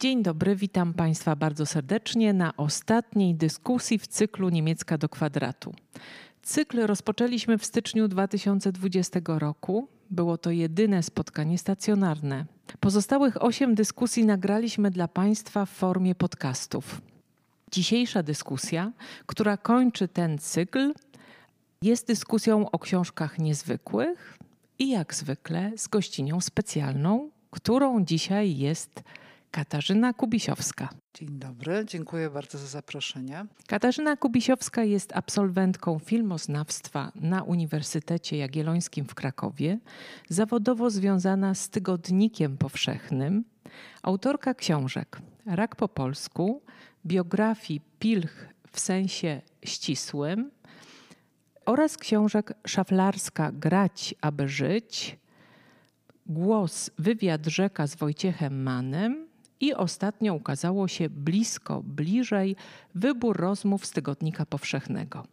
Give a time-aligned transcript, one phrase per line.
[0.00, 5.74] Dzień dobry, witam Państwa bardzo serdecznie na ostatniej dyskusji w cyklu Niemiecka do kwadratu.
[6.42, 9.88] Cykl rozpoczęliśmy w styczniu 2020 roku.
[10.10, 12.44] Było to jedyne spotkanie stacjonarne.
[12.80, 17.00] Pozostałych osiem dyskusji nagraliśmy dla Państwa w formie podcastów.
[17.72, 18.92] Dzisiejsza dyskusja,
[19.26, 20.92] która kończy ten cykl,
[21.82, 24.38] jest dyskusją o książkach niezwykłych
[24.78, 29.02] i jak zwykle z gościnią specjalną, którą dzisiaj jest
[29.56, 30.88] Katarzyna Kubisiowska.
[31.14, 33.46] Dzień dobry, dziękuję bardzo za zaproszenie.
[33.66, 39.78] Katarzyna Kubisiowska jest absolwentką filmoznawstwa na Uniwersytecie Jagiellońskim w Krakowie,
[40.28, 43.44] zawodowo związana z Tygodnikiem Powszechnym,
[44.02, 46.62] autorka książek Rak po polsku,
[47.06, 50.50] biografii Pilch w sensie ścisłym
[51.66, 55.18] oraz książek Szaflarska Grać, aby żyć,
[56.26, 59.26] Głos, wywiad rzeka z Wojciechem Manem
[59.60, 62.56] i ostatnio ukazało się blisko, bliżej
[62.94, 65.26] wybór rozmów z Tygodnika Powszechnego.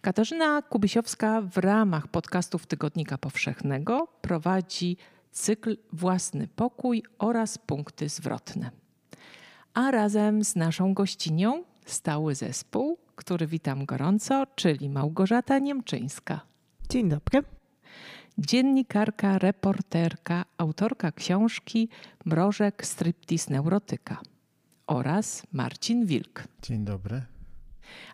[0.00, 4.96] Katarzyna Kubisiowska w ramach podcastów Tygodnika Powszechnego prowadzi
[5.32, 8.70] cykl Własny Pokój oraz punkty zwrotne.
[9.74, 16.40] A razem z naszą gościnią stały zespół, który witam gorąco, czyli Małgorzata Niemczyńska.
[16.88, 17.57] Dzień dobry
[18.38, 21.88] dziennikarka, reporterka, autorka książki
[22.24, 24.20] Mrożek Striptease Neurotyka
[24.86, 26.44] oraz Marcin Wilk.
[26.62, 27.22] Dzień dobry.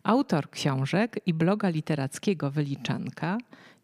[0.03, 3.39] Autor książek i bloga literackiego Wyliczanka,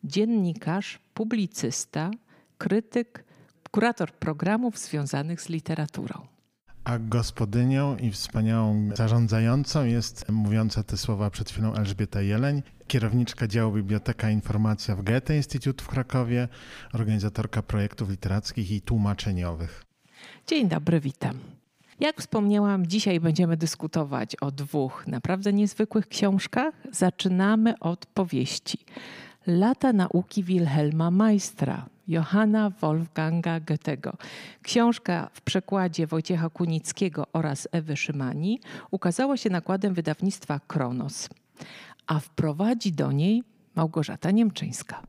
[0.05, 2.11] dziennikarz, publicysta,
[2.59, 3.25] krytyk,
[3.71, 6.27] kurator programów związanych z literaturą.
[6.91, 13.73] A gospodynią i wspaniałą zarządzającą jest mówiąca te słowa przed chwilą Elżbieta Jeleń, kierowniczka działu
[13.73, 16.49] Biblioteka Informacja w Goethe Instytut w Krakowie,
[16.93, 19.85] organizatorka projektów literackich i tłumaczeniowych.
[20.47, 21.39] Dzień dobry, witam.
[22.01, 26.75] Jak wspomniałam, dzisiaj będziemy dyskutować o dwóch naprawdę niezwykłych książkach.
[26.93, 28.79] Zaczynamy od powieści.
[29.47, 34.17] Lata nauki Wilhelma Meistra, Johanna Wolfganga Goethego.
[34.63, 38.61] Książka w przekładzie Wojciecha Kunickiego oraz Ewy Szymani
[38.91, 41.29] ukazała się nakładem wydawnictwa Kronos
[42.11, 43.43] a wprowadzi do niej
[43.75, 45.03] Małgorzata Niemczyńska.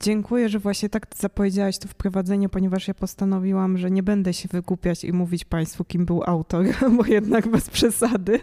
[0.00, 5.04] Dziękuję, że właśnie tak zapowiedziałaś to wprowadzenie, ponieważ ja postanowiłam, że nie będę się wygłupiać
[5.04, 6.66] i mówić Państwu, kim był autor,
[6.96, 8.40] bo jednak bez przesady.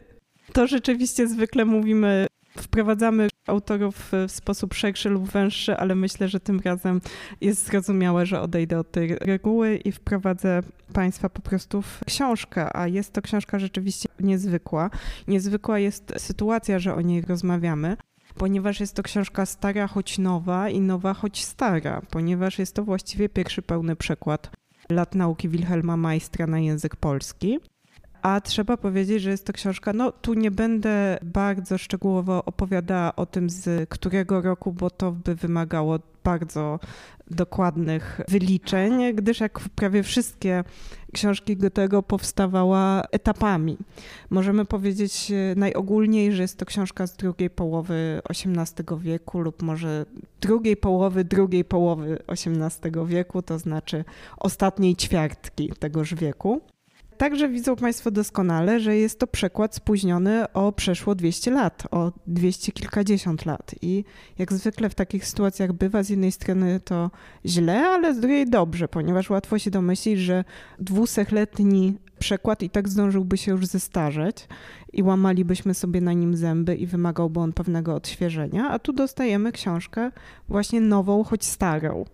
[0.53, 2.27] To rzeczywiście zwykle mówimy,
[2.57, 7.01] wprowadzamy autorów w sposób szerszy lub węższy, ale myślę, że tym razem
[7.41, 10.61] jest zrozumiałe, że odejdę od tej reguły i wprowadzę
[10.93, 14.89] Państwa po prostu w książkę, a jest to książka rzeczywiście niezwykła.
[15.27, 17.97] Niezwykła jest sytuacja, że o niej rozmawiamy
[18.37, 23.29] ponieważ jest to książka stara, choć nowa i nowa, choć stara, ponieważ jest to właściwie
[23.29, 24.51] pierwszy pełny przekład
[24.89, 27.59] lat nauki Wilhelma Majstra na język polski.
[28.21, 33.25] A trzeba powiedzieć, że jest to książka, no tu nie będę bardzo szczegółowo opowiadała o
[33.25, 36.79] tym z którego roku, bo to by wymagało bardzo
[37.31, 40.63] dokładnych wyliczeń, gdyż jak prawie wszystkie
[41.13, 43.77] książki Goethego powstawała etapami.
[44.29, 50.05] Możemy powiedzieć najogólniej, że jest to książka z drugiej połowy XVIII wieku lub może
[50.41, 54.05] drugiej połowy drugiej połowy XVIII wieku, to znaczy
[54.37, 56.61] ostatniej ćwiartki tegoż wieku.
[57.19, 62.71] Także widzą Państwo doskonale, że jest to przekład spóźniony o przeszło 200 lat, o 200
[62.71, 63.75] kilkadziesiąt lat.
[63.81, 64.03] I
[64.37, 67.11] jak zwykle w takich sytuacjach bywa, z jednej strony to
[67.45, 70.43] źle, ale z drugiej dobrze, ponieważ łatwo się domyślić, że
[70.79, 74.47] dwusetletni przekład i tak zdążyłby się już zestarzeć
[74.93, 80.11] i łamalibyśmy sobie na nim zęby i wymagałby on pewnego odświeżenia, a tu dostajemy książkę
[80.49, 82.05] właśnie nową, choć starą.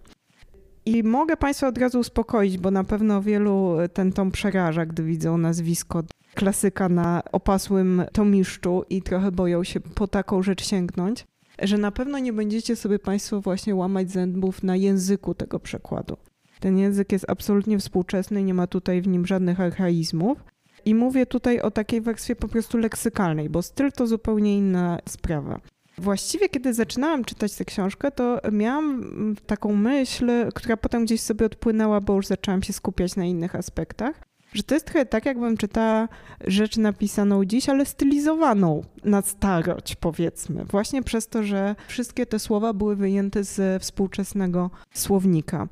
[0.85, 5.37] I mogę Państwa od razu uspokoić, bo na pewno wielu ten tom przeraża, gdy widzą
[5.37, 6.03] nazwisko
[6.35, 11.25] klasyka na opasłym tomiszczu i trochę boją się po taką rzecz sięgnąć,
[11.61, 16.17] że na pewno nie będziecie sobie Państwo właśnie łamać zębów na języku tego przekładu.
[16.59, 20.37] Ten język jest absolutnie współczesny, nie ma tutaj w nim żadnych archaizmów.
[20.85, 25.59] I mówię tutaj o takiej wersji po prostu leksykalnej, bo styl to zupełnie inna sprawa.
[25.97, 29.03] Właściwie, kiedy zaczynałam czytać tę książkę, to miałam
[29.47, 34.21] taką myśl, która potem gdzieś sobie odpłynęła, bo już zaczęłam się skupiać na innych aspektach,
[34.53, 36.07] że to jest trochę tak, jakbym czytała
[36.47, 40.65] rzecz napisaną dziś, ale stylizowaną na starość, powiedzmy.
[40.65, 45.67] Właśnie przez to, że wszystkie te słowa były wyjęte ze współczesnego słownika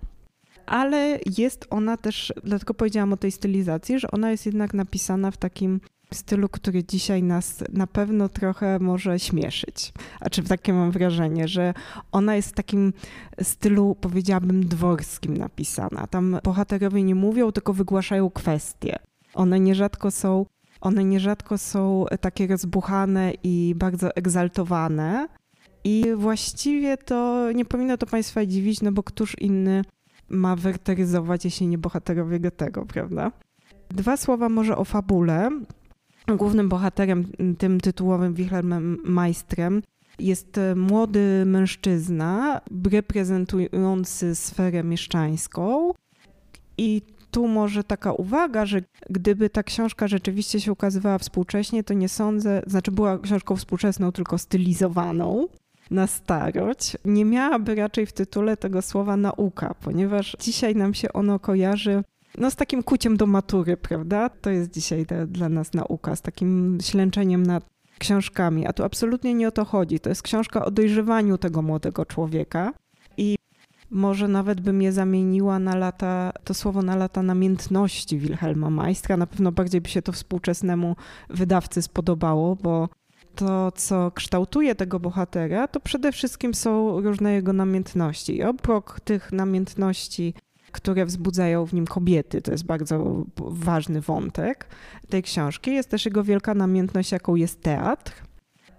[0.65, 5.37] ale jest ona też, dlatego powiedziałam o tej stylizacji, że ona jest jednak napisana w
[5.37, 5.81] takim
[6.13, 9.93] stylu, który dzisiaj nas na pewno trochę może śmieszyć.
[10.19, 11.73] A czy takie mam wrażenie, że
[12.11, 12.93] ona jest w takim
[13.41, 16.07] stylu, powiedziałabym, dworskim napisana.
[16.07, 18.99] Tam bohaterowie nie mówią, tylko wygłaszają kwestie.
[19.33, 20.45] One nierzadko są,
[20.81, 25.27] one nierzadko są takie rozbuchane i bardzo egzaltowane.
[25.83, 29.81] I właściwie to nie powinno to Państwa dziwić, no bo któż inny
[30.29, 33.31] ma werteryzować, jeśli nie bohaterowie Goethego, prawda?
[33.89, 35.49] Dwa słowa może o fabule.
[36.27, 37.25] Głównym bohaterem,
[37.57, 38.97] tym tytułowym Wilhelmem
[40.19, 42.61] jest młody mężczyzna
[42.91, 45.93] reprezentujący sferę mieszczańską.
[46.77, 52.09] I tu może taka uwaga, że gdyby ta książka rzeczywiście się ukazywała współcześnie, to nie
[52.09, 55.47] sądzę, znaczy była książką współczesną, tylko stylizowaną
[55.91, 61.39] na starość, nie miałaby raczej w tytule tego słowa nauka, ponieważ dzisiaj nam się ono
[61.39, 62.03] kojarzy
[62.37, 64.29] no, z takim kuciem do matury, prawda?
[64.29, 69.47] To jest dzisiaj dla nas nauka, z takim ślęczeniem nad książkami, a tu absolutnie nie
[69.47, 69.99] o to chodzi.
[69.99, 72.73] To jest książka o dojrzewaniu tego młodego człowieka
[73.17, 73.35] i
[73.91, 79.17] może nawet bym je zamieniła na lata, to słowo na lata namiętności Wilhelma Majstra.
[79.17, 80.95] Na pewno bardziej by się to współczesnemu
[81.29, 82.89] wydawcy spodobało, bo
[83.35, 88.37] to, co kształtuje tego bohatera, to przede wszystkim są różne jego namiętności.
[88.37, 90.33] I obok tych namiętności,
[90.73, 94.67] które wzbudzają w nim kobiety, to jest bardzo ważny wątek
[95.09, 98.13] tej książki, jest też jego wielka namiętność, jaką jest teatr.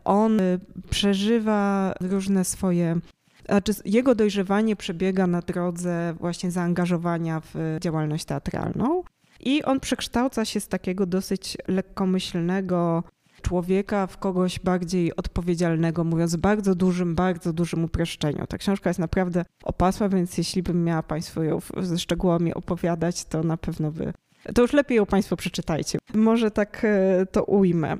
[0.05, 0.61] On y,
[0.91, 3.01] przeżywa różne swoje
[3.49, 9.03] znaczy jego dojrzewanie przebiega na drodze właśnie zaangażowania w działalność teatralną
[9.41, 13.05] i on przekształca się z takiego dosyć lekkomyślnego
[13.45, 18.47] człowieka w kogoś bardziej odpowiedzialnego, mówiąc bardzo dużym, bardzo dużym uproszczeniu.
[18.47, 23.43] Ta książka jest naprawdę opasła, więc jeśli bym miała Państwu ją ze szczegółami opowiadać, to
[23.43, 24.13] na pewno by.
[24.55, 25.99] To już lepiej ją Państwo przeczytajcie.
[26.15, 27.97] Może tak e, to ujmę.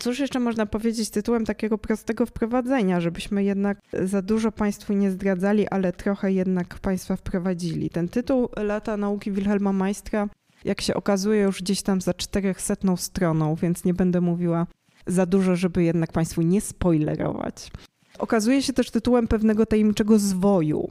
[0.00, 5.68] Cóż jeszcze można powiedzieć tytułem takiego prostego wprowadzenia, żebyśmy jednak za dużo Państwu nie zdradzali,
[5.68, 7.90] ale trochę jednak Państwa wprowadzili.
[7.90, 10.28] Ten tytuł Lata Nauki Wilhelma Majstra
[10.64, 14.66] jak się okazuje, już gdzieś tam za 400 stroną, więc nie będę mówiła
[15.06, 17.70] za dużo, żeby jednak Państwu nie spoilerować.
[18.18, 20.88] Okazuje się też tytułem pewnego tajemniczego zwoju,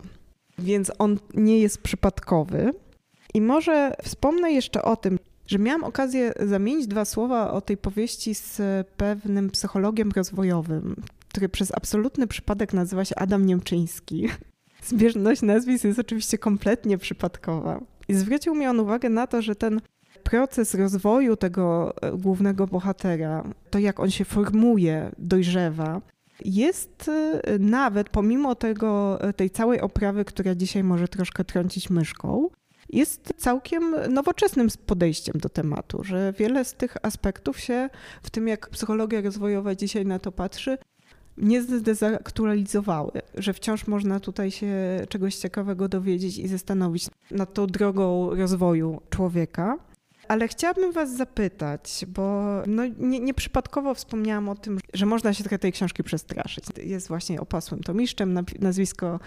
[0.60, 2.74] więc on nie jest przypadkowy.
[3.34, 8.36] I może wspomnę jeszcze o tym, że miałam okazję zamienić dwa słowa o tej powieści
[8.36, 8.62] z
[8.98, 10.96] pewnym psychologiem rozwojowym,
[11.30, 14.28] który przez absolutny przypadek nazywa się Adam Niemczyński.
[14.88, 17.82] Zbieżność nazwisk jest oczywiście kompletnie przypadkowa.
[18.08, 19.82] I zwrócił mi on uwagę na to, że ten
[20.24, 26.02] proces rozwoju tego e, głównego bohatera, to jak on się formuje, dojrzewa,
[26.46, 32.50] jest e, nawet pomimo tego, e, tej całej oprawy, która dzisiaj może troszkę trącić myszką,
[32.90, 37.90] jest całkiem nowoczesnym podejściem do tematu, że wiele z tych aspektów się
[38.24, 40.78] w tym, jak psychologia rozwojowa dzisiaj na to patrzy,
[41.38, 44.76] nie zdezaktualizowały, że wciąż można tutaj się
[45.10, 49.78] czegoś ciekawego dowiedzieć i zastanowić nad tą drogą rozwoju człowieka.
[50.28, 55.60] Ale chciałabym Was zapytać, bo no nie, nieprzypadkowo wspomniałam o tym, że można się trochę
[55.60, 56.66] tej książki przestraszyć.
[56.84, 59.20] Jest właśnie opasłym tomiszczem, nazwisko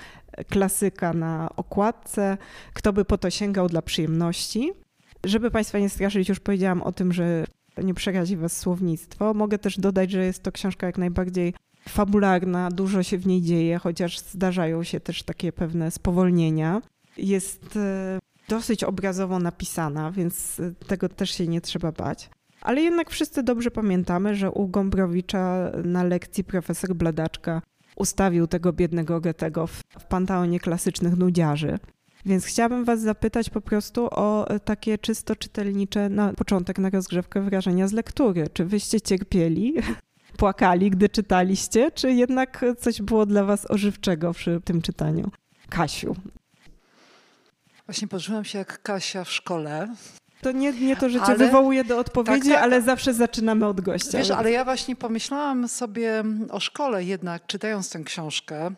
[0.49, 2.39] klasyka na okładce.
[2.75, 4.73] Kto by po to sięgał dla przyjemności?
[5.25, 7.45] Żeby Państwa nie straszyć, już powiedziałam o tym, że
[7.83, 9.35] nie przerazi Was słownictwo.
[9.35, 11.55] Mogę też dodać, że jest to książka jak najbardziej
[11.89, 16.83] fabularna, dużo się w niej dzieje, chociaż zdarzają się też takie pewne spowolnienia.
[17.17, 18.19] Jest e,
[18.49, 22.31] dosyć obrazowo napisana, więc e, tego też się nie trzeba bać.
[22.61, 27.63] Ale jednak wszyscy dobrze pamiętamy, że u Gombrowicza na lekcji profesor Bladaczka
[27.97, 31.79] ustawił tego biednego Goethego w, w panteonie klasycznych nudziarzy.
[32.27, 37.43] Więc chciałabym Was zapytać po prostu o e, takie czysto czytelnicze na początek, na rozgrzewkę
[37.43, 38.49] wrażenia z lektury.
[38.53, 39.75] Czy wyście cierpieli
[40.41, 45.31] płakali, gdy czytaliście, czy jednak coś było dla was ożywczego przy tym czytaniu?
[45.69, 46.17] Kasiu.
[47.87, 49.89] Właśnie poczułam się jak Kasia w szkole.
[50.41, 51.37] To nie, nie to, że cię ale...
[51.37, 52.63] wywołuje do odpowiedzi, tak, tak.
[52.63, 54.19] ale zawsze zaczynamy od gościa.
[54.19, 58.71] Wiesz, ale ja właśnie pomyślałam sobie o szkole jednak, czytając tę książkę.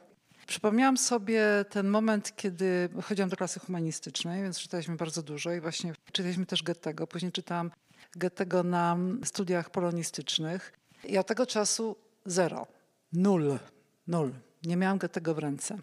[0.46, 5.92] Przypomniałam sobie ten moment, kiedy chodziłam do klasy humanistycznej, więc czytaliśmy bardzo dużo i właśnie
[6.12, 7.06] czytaliśmy też Goethego.
[7.06, 7.70] Później czytałam
[8.16, 10.81] Goethego na studiach polonistycznych.
[11.04, 12.66] I od tego czasu zero,
[13.12, 13.58] nul,
[14.06, 14.32] nul.
[14.64, 15.78] Nie miałam tego w ręce.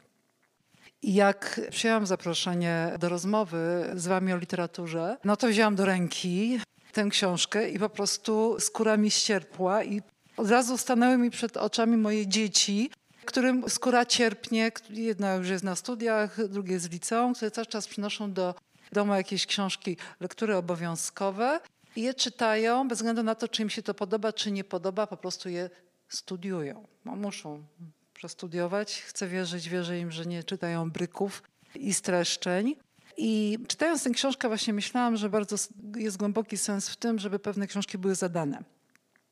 [1.01, 6.59] I jak przyjęłam zaproszenie do rozmowy z wami o literaturze, no to wzięłam do ręki
[6.91, 10.01] tę książkę i po prostu skóra mi ścierpła i
[10.37, 12.91] od razu stanęły mi przed oczami moje dzieci,
[13.25, 14.71] którym skóra cierpnie.
[14.89, 18.55] Jedna już jest na studiach, drugie jest w liceum, które cały czas przynoszą do
[18.91, 21.59] domu jakieś książki, lektury obowiązkowe
[21.95, 25.07] i je czytają bez względu na to, czy im się to podoba, czy nie podoba,
[25.07, 25.69] po prostu je
[26.09, 26.87] studiują.
[27.05, 27.63] No, muszą
[28.13, 29.01] przestudiować.
[29.01, 31.43] Chcę wierzyć, wierzę im, że nie czytają bryków
[31.75, 32.75] i streszczeń.
[33.17, 35.55] I czytając tę książkę właśnie myślałam, że bardzo
[35.95, 38.63] jest głęboki sens w tym, żeby pewne książki były zadane.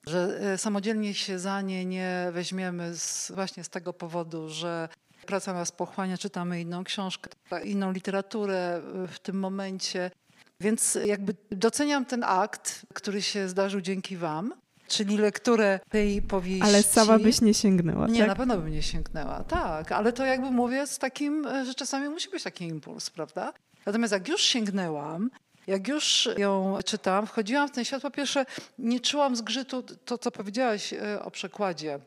[0.07, 4.89] Że e, samodzielnie się za nie nie weźmiemy z, właśnie z tego powodu, że
[5.25, 7.29] praca nas pochłania, czytamy inną książkę,
[7.63, 10.11] inną literaturę w tym momencie.
[10.59, 14.53] Więc jakby doceniam ten akt, który się zdarzył dzięki wam,
[14.87, 16.63] czyli lekturę tej powieści.
[16.63, 18.27] Ale sama byś nie sięgnęła, Nie, tak?
[18.27, 19.91] na pewno bym nie sięgnęła, tak.
[19.91, 23.53] Ale to jakby mówię z takim, że czasami musi być taki impuls, prawda?
[23.85, 25.29] Natomiast jak już sięgnęłam,
[25.67, 28.45] jak już ją czytałam, wchodziłam w ten świat, po pierwsze
[28.79, 31.99] nie czułam zgrzytu, to co powiedziałaś e, o przekładzie.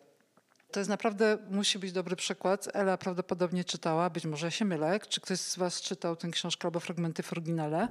[0.71, 2.69] To jest naprawdę, musi być dobry przykład.
[2.75, 5.00] Ela prawdopodobnie czytała, być może ja się mylę.
[5.09, 7.88] Czy ktoś z was czytał tę książkę albo fragmenty w oryginale?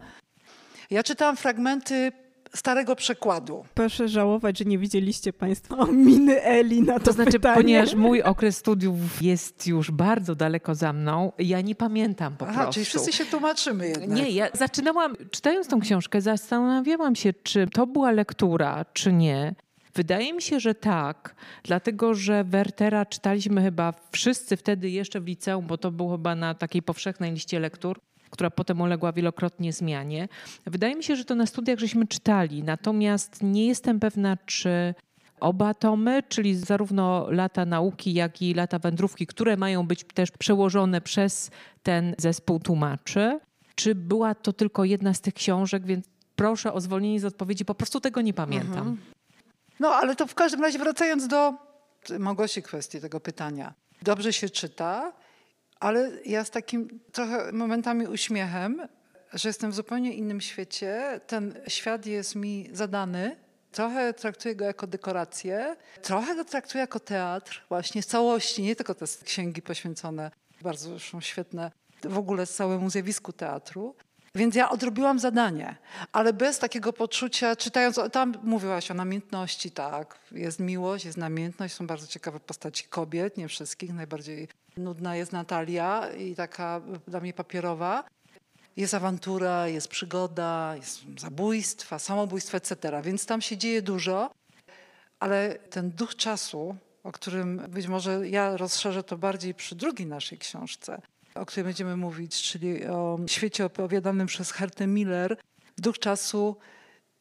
[0.90, 2.12] Ja czytałam fragmenty
[2.56, 3.66] starego przekładu.
[3.74, 7.56] Proszę żałować, że nie widzieliście Państwo miny Eli na to, To znaczy, pytanie.
[7.56, 12.54] ponieważ mój okres studiów jest już bardzo daleko za mną, ja nie pamiętam po Aha,
[12.62, 12.74] prostu.
[12.74, 14.10] czyli wszyscy się tłumaczymy jednak.
[14.10, 19.56] Nie, ja zaczynałam, czytając tą książkę, zastanawiałam się, czy to była lektura, czy nie.
[19.96, 25.68] Wydaje mi się, że tak, dlatego że Wertera czytaliśmy chyba wszyscy wtedy jeszcze w liceum,
[25.68, 30.28] bo to było chyba na takiej powszechnej liście lektur, która potem uległa wielokrotnie zmianie.
[30.66, 34.94] Wydaje mi się, że to na studiach żeśmy czytali, natomiast nie jestem pewna, czy
[35.40, 41.02] oba tomy, czyli zarówno lata nauki, jak i lata wędrówki, które mają być też przełożone
[41.02, 41.52] przez
[41.84, 43.40] ten zespół tłumaczy,
[43.76, 46.06] czy była to tylko jedna z tych książek, więc
[46.36, 48.98] proszę o zwolnienie z odpowiedzi, po prostu tego nie pamiętam.
[49.80, 51.54] No, ale to w każdym razie wracając do
[52.20, 53.74] Małgosi kwestii tego pytania.
[54.02, 55.14] Dobrze się czyta,
[55.80, 58.88] ale ja z takim trochę momentami uśmiechem,
[59.34, 61.22] że jestem w zupełnie innym świecie.
[61.28, 63.36] Ten świat jest mi zadany.
[63.72, 68.96] Trochę traktuję go jako dekorację, trochę go traktuję jako teatr, właśnie z całości, nie tylko
[68.96, 70.32] te księgi poświęcone,
[70.62, 71.72] bardzo zresztą świetne,
[72.04, 73.96] w ogóle całemu zjawisku teatru.
[74.36, 75.76] Więc ja odrobiłam zadanie,
[76.12, 81.88] ale bez takiego poczucia, czytając, tam mówiłaś o namiętności, tak, jest miłość, jest namiętność, są
[81.88, 84.48] bardzo ciekawe postaci kobiet, nie wszystkich, najbardziej
[84.80, 88.04] nudna jest Natalia i taka dla mnie papierowa.
[88.78, 93.02] Jest awantura, jest przygoda, jest zabójstwa, samobójstwa, etc.
[93.04, 94.32] Więc tam się dzieje dużo,
[95.20, 100.38] ale ten duch czasu, o którym być może ja rozszerzę to bardziej przy drugiej naszej
[100.38, 101.02] książce,
[101.36, 105.38] o której będziemy mówić, czyli o świecie opowiadanym przez Hertę Miller.
[105.78, 106.58] Duch czasu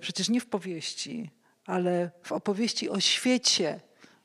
[0.00, 1.30] przecież nie w powieści,
[1.66, 3.80] ale w opowieści o świecie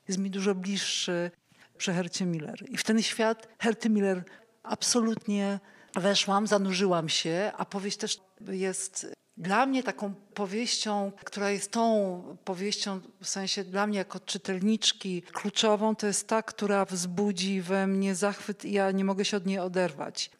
[0.08, 1.30] jest mi dużo bliższy
[1.78, 2.64] przy Hercie Miller.
[2.68, 4.24] I w ten świat Herty Miller
[4.62, 5.60] absolutnie
[5.94, 13.00] weszłam, zanurzyłam się, a powieść też jest dla mnie taką powieścią, która jest tą powieścią,
[13.22, 18.64] w sensie dla mnie jako czytelniczki kluczową, to jest ta, która wzbudzi we mnie zachwyt
[18.64, 20.30] i ja nie mogę się od niej oderwać.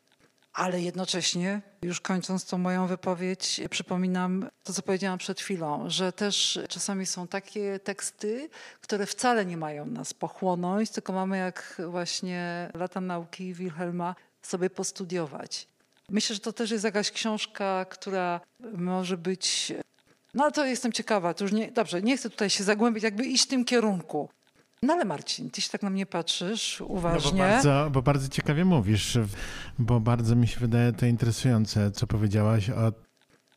[0.55, 6.59] Ale jednocześnie, już kończąc tą moją wypowiedź, przypominam to, co powiedziałam przed chwilą, że też
[6.69, 13.01] czasami są takie teksty, które wcale nie mają nas pochłonąć, tylko mamy jak właśnie lata
[13.01, 15.67] nauki Wilhelma sobie postudiować.
[16.11, 18.41] Myślę, że to też jest jakaś książka, która
[18.73, 19.73] może być.
[20.35, 21.35] No ale to jestem ciekawa.
[21.35, 24.29] To już nie, dobrze, nie chcę tutaj się zagłębić, jakby iść w tym kierunku.
[24.85, 27.31] No ale Marcin, ty się tak na mnie patrzysz uważnie.
[27.31, 29.19] No bo, bardzo, bo bardzo ciekawie mówisz,
[29.79, 32.93] bo bardzo mi się wydaje to interesujące, co powiedziałaś o.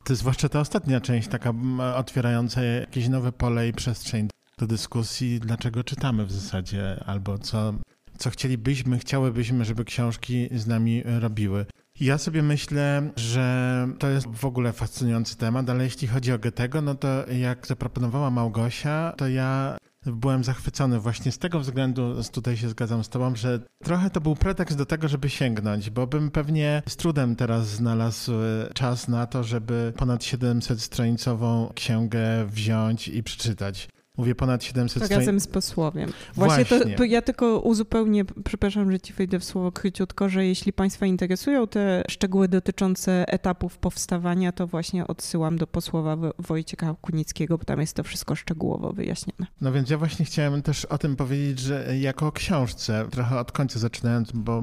[0.04, 1.52] To jest zwłaszcza ta ostatnia część, taka
[1.96, 7.74] otwierająca jakieś nowe pole i przestrzeń do dyskusji, dlaczego czytamy w zasadzie, albo co,
[8.18, 11.66] co chcielibyśmy, chciałybyśmy, żeby książki z nami robiły.
[12.00, 16.82] Ja sobie myślę, że to jest w ogóle fascynujący temat, ale jeśli chodzi o Goethego,
[16.82, 19.76] no to jak zaproponowała Małgosia, to ja
[20.12, 24.36] byłem zachwycony właśnie z tego względu, tutaj się zgadzam z tobą, że trochę to był
[24.36, 28.32] pretekst do tego, żeby sięgnąć, bo bym pewnie z trudem teraz znalazł
[28.74, 33.88] czas na to, żeby ponad 700-stronicową księgę wziąć i przeczytać.
[34.18, 35.18] Mówię ponad 700 stron.
[35.18, 36.12] Razem z posłowiem.
[36.34, 36.90] Właśnie, Właśnie.
[36.90, 41.06] To, to ja tylko uzupełnię, przepraszam, że ci wejdę w słowo króciutko, że jeśli Państwa
[41.06, 47.80] interesują te szczegóły dotyczące etapów powstawania, to właśnie odsyłam do posłowa Wojciecha Kunickiego, bo tam
[47.80, 49.46] jest to wszystko szczegółowo wyjaśnione.
[49.60, 53.52] No więc ja właśnie chciałem też o tym powiedzieć, że jako o książce, trochę od
[53.52, 54.62] końca zaczynając, bo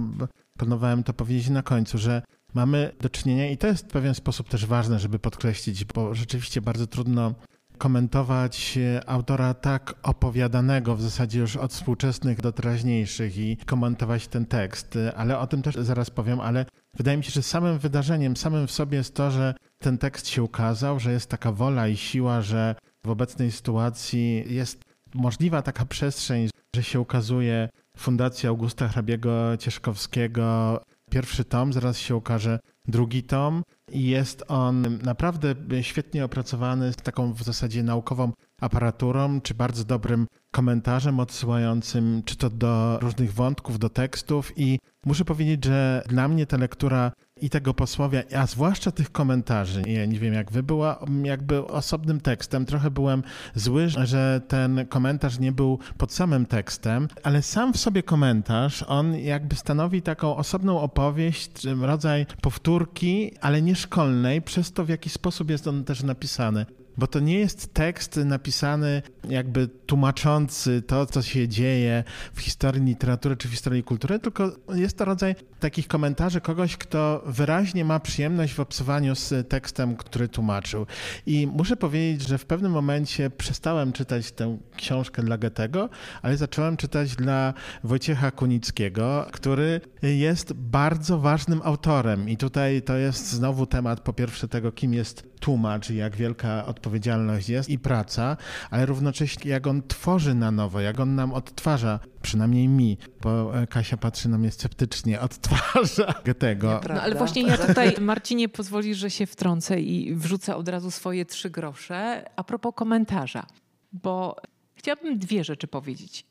[0.58, 2.22] planowałem to powiedzieć na końcu, że
[2.54, 6.62] mamy do czynienia i to jest w pewien sposób też ważne, żeby podkreślić, bo rzeczywiście
[6.62, 7.34] bardzo trudno
[7.77, 14.98] komentować autora tak opowiadanego w zasadzie już od współczesnych do teraźniejszych i komentować ten tekst,
[15.15, 16.65] ale o tym też zaraz powiem, ale
[16.98, 20.44] wydaje mi się, że samym wydarzeniem, samym w sobie jest to, że ten tekst się
[20.44, 24.82] ukazał, że jest taka wola i siła, że w obecnej sytuacji jest
[25.13, 30.82] możliwa taka przestrzeń, że się ukazuje Fundacja Augusta Hrabiego Cieszkowskiego,
[31.12, 33.64] pierwszy tom, zaraz się ukaże drugi tom.
[33.92, 38.32] I jest on naprawdę świetnie opracowany, z taką w zasadzie naukową
[38.62, 44.52] aparaturą, czy bardzo dobrym komentarzem odsyłającym czy to do różnych wątków, do tekstów.
[44.56, 49.82] I muszę powiedzieć, że dla mnie ta lektura i tego posłowia, a zwłaszcza tych komentarzy,
[49.88, 52.65] ja nie wiem jak wy, była jakby osobnym tekstem.
[52.65, 53.24] Trochę byłem
[53.56, 59.20] zły, że ten komentarz nie był pod samym tekstem, ale sam w sobie komentarz, on
[59.20, 61.51] jakby stanowi taką osobną opowieść,
[61.82, 66.65] rodzaj powtórki, ale nie szkolnej, przez to w jaki sposób jest on też napisany
[66.98, 73.38] bo to nie jest tekst napisany jakby tłumaczący to, co się dzieje w historii literatury
[73.38, 78.54] czy w historii kultury, tylko jest to rodzaj takich komentarzy kogoś, kto wyraźnie ma przyjemność
[78.54, 80.86] w obcowaniu z tekstem, który tłumaczył.
[81.25, 85.90] I muszę powiedzieć, że w pewnym momencie przestałem czytać tę książkę dla Goethego,
[86.22, 92.30] ale zacząłem czytać dla Wojciecha Kunickiego, który jest bardzo ważnym autorem.
[92.30, 97.50] I tutaj to jest znowu temat po pierwsze tego, kim jest tłumacz, jak wielka odpowiedzialność
[97.50, 98.38] jest i praca,
[98.70, 103.68] ale równocześnie jak on tworzy na nowo, jak on nam odtwarza, przynajmniej mi, bo e,
[103.68, 106.82] Kasia patrzy na mnie sceptycznie, odtwarza tego.
[106.89, 111.25] No, ale właśnie ja tutaj, Marcinie, pozwolisz, że się wtrącę i wrzucę od razu swoje
[111.25, 113.46] trzy grosze a propos komentarza,
[113.94, 114.36] bo
[114.75, 116.25] chciałabym dwie rzeczy powiedzieć.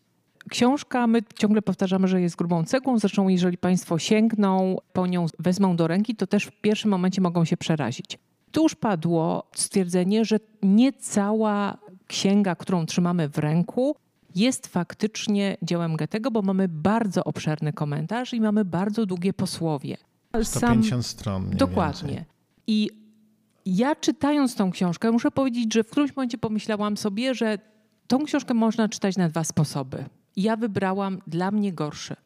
[0.50, 5.76] Książka, my ciągle powtarzamy, że jest grubą cegłą, zresztą jeżeli Państwo sięgną, po nią wezmą
[5.76, 8.18] do ręki, to też w pierwszym momencie mogą się przerazić.
[8.54, 13.96] Tu już padło stwierdzenie, że nie cała księga, którą trzymamy w ręku,
[14.34, 19.96] jest faktycznie dziełem Goethego, bo mamy bardzo obszerny komentarz i mamy bardzo długie posłowie.
[20.42, 21.02] 150 Sam...
[21.02, 21.50] stron.
[21.50, 22.08] Dokładnie.
[22.08, 22.26] Więcej.
[22.66, 22.90] I
[23.66, 27.58] ja czytając tą książkę, muszę powiedzieć, że w którymś momencie pomyślałam sobie, że
[28.06, 30.04] tą książkę można czytać na dwa sposoby.
[30.37, 32.16] Ja wybrałam dla mnie gorszy.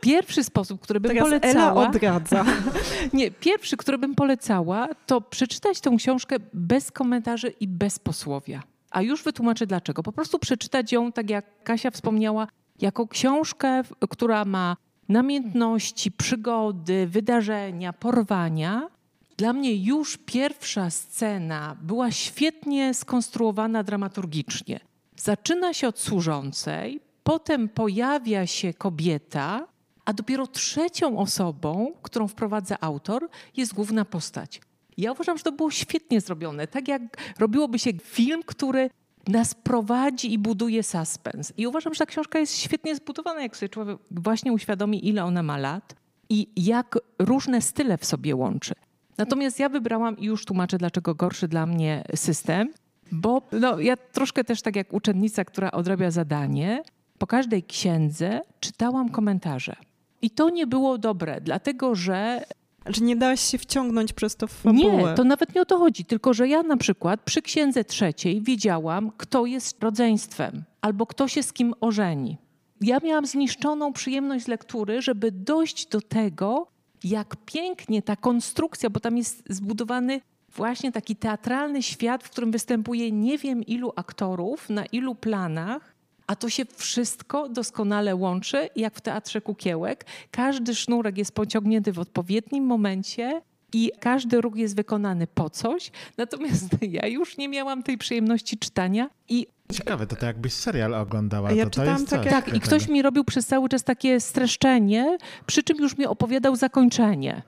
[0.00, 1.70] Pierwszy sposób, który bym Teraz polecała.
[1.70, 2.44] Ela odradza.
[3.12, 8.62] nie, pierwszy, który bym polecała, to przeczytać tę książkę bez komentarzy i bez posłowia.
[8.90, 10.02] A już wytłumaczę dlaczego.
[10.02, 12.48] Po prostu przeczytać ją, tak jak Kasia wspomniała,
[12.80, 14.76] jako książkę, która ma
[15.08, 18.88] namiętności, przygody, wydarzenia, porwania.
[19.36, 24.80] Dla mnie już pierwsza scena była świetnie skonstruowana dramaturgicznie.
[25.16, 29.66] Zaczyna się od służącej, potem pojawia się kobieta,
[30.08, 34.60] a dopiero trzecią osobą, którą wprowadza autor, jest główna postać.
[34.96, 37.02] Ja uważam, że to było świetnie zrobione, tak jak
[37.38, 38.90] robiłoby się film, który
[39.26, 41.52] nas prowadzi i buduje suspens.
[41.56, 45.42] I uważam, że ta książka jest świetnie zbudowana, jak sobie człowiek właśnie uświadomi, ile ona
[45.42, 45.94] ma lat
[46.28, 48.74] i jak różne style w sobie łączy.
[49.18, 52.72] Natomiast ja wybrałam i już tłumaczę, dlaczego gorszy dla mnie system,
[53.12, 56.82] bo no, ja troszkę też tak jak uczennica, która odrabia zadanie,
[57.18, 59.76] po każdej księdze czytałam komentarze.
[60.22, 62.44] I to nie było dobre, dlatego że
[62.86, 64.96] że nie dałaś się wciągnąć przez to w fabułę.
[64.96, 68.42] Nie, to nawet nie o to chodzi, tylko że ja na przykład przy księdze trzeciej
[68.42, 72.38] wiedziałam, kto jest rodzeństwem albo kto się z kim ożeni.
[72.80, 76.66] Ja miałam zniszczoną przyjemność z lektury, żeby dojść do tego,
[77.04, 80.20] jak pięknie ta konstrukcja, bo tam jest zbudowany
[80.56, 85.94] właśnie taki teatralny świat, w którym występuje nie wiem ilu aktorów na ilu planach,
[86.28, 90.06] a to się wszystko doskonale łączy, jak w teatrze kukiełek.
[90.30, 95.90] Każdy sznurek jest pociągnięty w odpowiednim momencie i każdy ruch jest wykonany po coś.
[96.16, 96.68] Natomiast
[97.02, 101.52] ja już nie miałam tej przyjemności czytania i Ciekawe, to tak jakbyś serial oglądała.
[101.52, 102.30] Ja to, to jest takie...
[102.30, 106.56] Tak, i ktoś mi robił przez cały czas takie streszczenie, przy czym już mi opowiadał
[106.56, 107.42] zakończenie.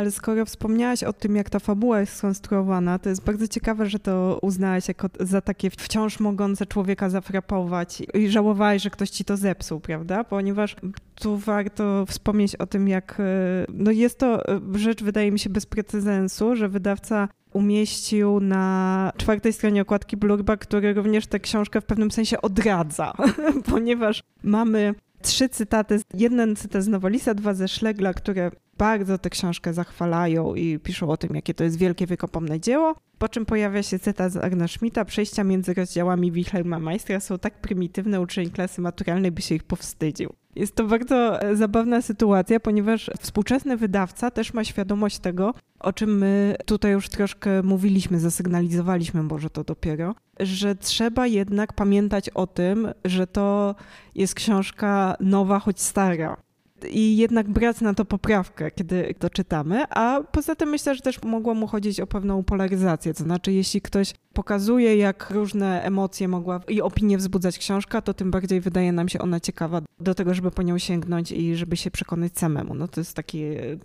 [0.00, 3.98] Ale skoro wspomniałaś o tym, jak ta fabuła jest skonstruowana, to jest bardzo ciekawe, że
[3.98, 9.36] to uznałaś jako za takie wciąż mogące człowieka zafrapować i żałowałaś, że ktoś ci to
[9.36, 10.24] zepsuł, prawda?
[10.24, 10.76] Ponieważ
[11.14, 13.24] tu warto wspomnieć o tym, jak e,
[13.68, 19.52] no jest to e, rzecz, wydaje mi się, bez precedensu, że wydawca umieścił na czwartej
[19.52, 23.12] stronie okładki Blurba, który również tę książkę w pewnym sensie odradza,
[23.70, 26.00] ponieważ mamy trzy cytaty.
[26.14, 31.16] Jeden cytat z Nowolisa, dwa ze Szlegla, które bardzo tę książkę zachwalają i piszą o
[31.16, 32.94] tym, jakie to jest wielkie, wiekopomne dzieło.
[33.20, 35.04] Po czym pojawia się cytat z Agna Schmidta.
[35.04, 40.32] Przejścia między rozdziałami Wilhelma Meistera są tak prymitywne, uczeń klasy maturalnej by się ich powstydził.
[40.56, 46.18] Jest to bardzo e, zabawna sytuacja, ponieważ współczesny wydawca też ma świadomość tego, o czym
[46.18, 52.88] my tutaj już troszkę mówiliśmy, zasygnalizowaliśmy może to dopiero, że trzeba jednak pamiętać o tym,
[53.04, 53.74] że to
[54.14, 56.36] jest książka nowa, choć stara
[56.84, 61.22] i jednak brać na to poprawkę, kiedy to czytamy, a poza tym myślę, że też
[61.22, 66.60] mogło mu chodzić o pewną polaryzację, to znaczy jeśli ktoś pokazuje, jak różne emocje mogła
[66.68, 70.50] i opinie wzbudzać książka, to tym bardziej wydaje nam się ona ciekawa do tego, żeby
[70.50, 72.74] po nią sięgnąć i żeby się przekonać samemu.
[72.74, 73.42] No to jest taki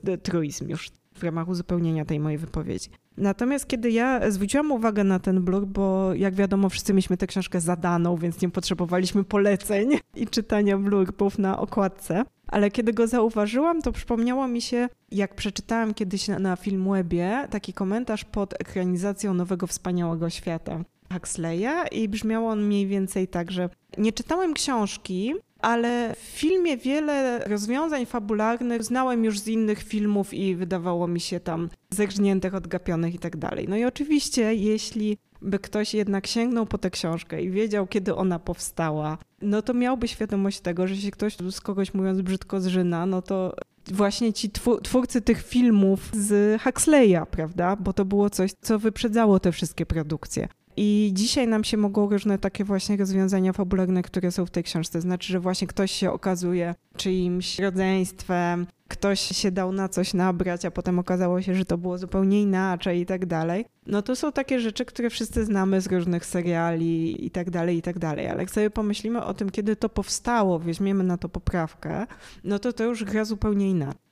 [0.08, 2.90] e, truizm już w ramach uzupełnienia tej mojej wypowiedzi.
[3.18, 7.62] Natomiast kiedy ja zwróciłam uwagę na ten blog, bo jak wiadomo, wszyscy mieliśmy tę książkę
[7.62, 12.24] zadaną, więc nie potrzebowaliśmy poleceń i czytania blurbów na okładce.
[12.48, 17.74] Ale kiedy go zauważyłam, to przypomniało mi się, jak przeczytałam kiedyś na, na Filmwebie taki
[17.74, 24.14] komentarz pod ekranizacją Nowego Wspaniałego Świata Huxleya i brzmiał on mniej więcej tak, że nie
[24.14, 31.08] czytałem książki, ale w filmie wiele rozwiązań fabularnych znałem już z innych filmów i wydawało
[31.08, 33.68] mi się tam zerżniętych, odgapionych i tak dalej.
[33.70, 38.40] No i oczywiście, jeśli by ktoś jednak sięgnął po tę książkę i wiedział, kiedy ona
[38.40, 43.22] powstała, no to miałby świadomość tego, że jeśli ktoś z kogoś mówiąc brzydko zżyna, no
[43.22, 43.56] to
[43.92, 44.50] właśnie ci
[44.84, 47.76] twórcy tych filmów z Huxleya, prawda?
[47.76, 50.48] Bo to było coś, co wyprzedzało te wszystkie produkcje.
[50.78, 55.02] I dzisiaj nam się mogą różne takie właśnie rozwiązania fabularne, które są w tej książce.
[55.02, 60.72] Znaczy, że właśnie ktoś się okazuje czyimś rodzeństwem, ktoś się dał na coś nabrać, a
[60.72, 63.66] potem okazało się, że to było zupełnie inaczej i tak dalej.
[63.88, 67.82] No to są takie rzeczy, które wszyscy znamy z różnych seriali i tak dalej, i
[67.82, 68.28] tak dalej.
[68.28, 72.08] Ale jak sobie pomyślimy o tym, kiedy to powstało, weźmiemy na to poprawkę,
[72.44, 74.06] no to to już gra zupełnie inaczej.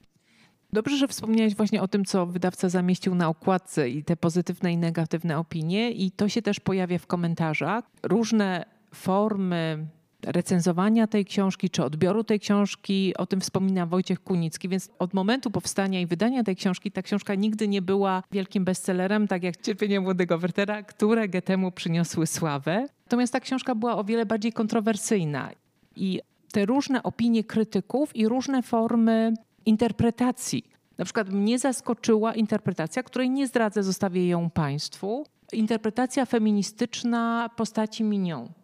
[0.74, 4.78] Dobrze, że wspomniałeś właśnie o tym, co wydawca zamieścił na okładce i te pozytywne i
[4.78, 7.86] negatywne opinie, i to się też pojawia w komentarzach.
[8.04, 9.88] Różne formy
[10.26, 15.52] recenzowania tej książki czy odbioru tej książki, o tym wspomina Wojciech Kunicki, więc od momentu
[15.52, 20.00] powstania i wydania tej książki ta książka nigdy nie była wielkim bestsellerem, tak jak Cierpienie
[20.00, 22.88] Młodego Wertera, które Getemu przyniosły sławę.
[23.06, 25.50] Natomiast ta książka była o wiele bardziej kontrowersyjna
[25.96, 29.34] i te różne opinie krytyków i różne formy
[29.66, 30.64] interpretacji.
[30.98, 35.26] Na przykład mnie zaskoczyła interpretacja, której nie zdradzę, zostawię ją Państwu.
[35.54, 38.63] Interpretacja feministyczna postaci Minion.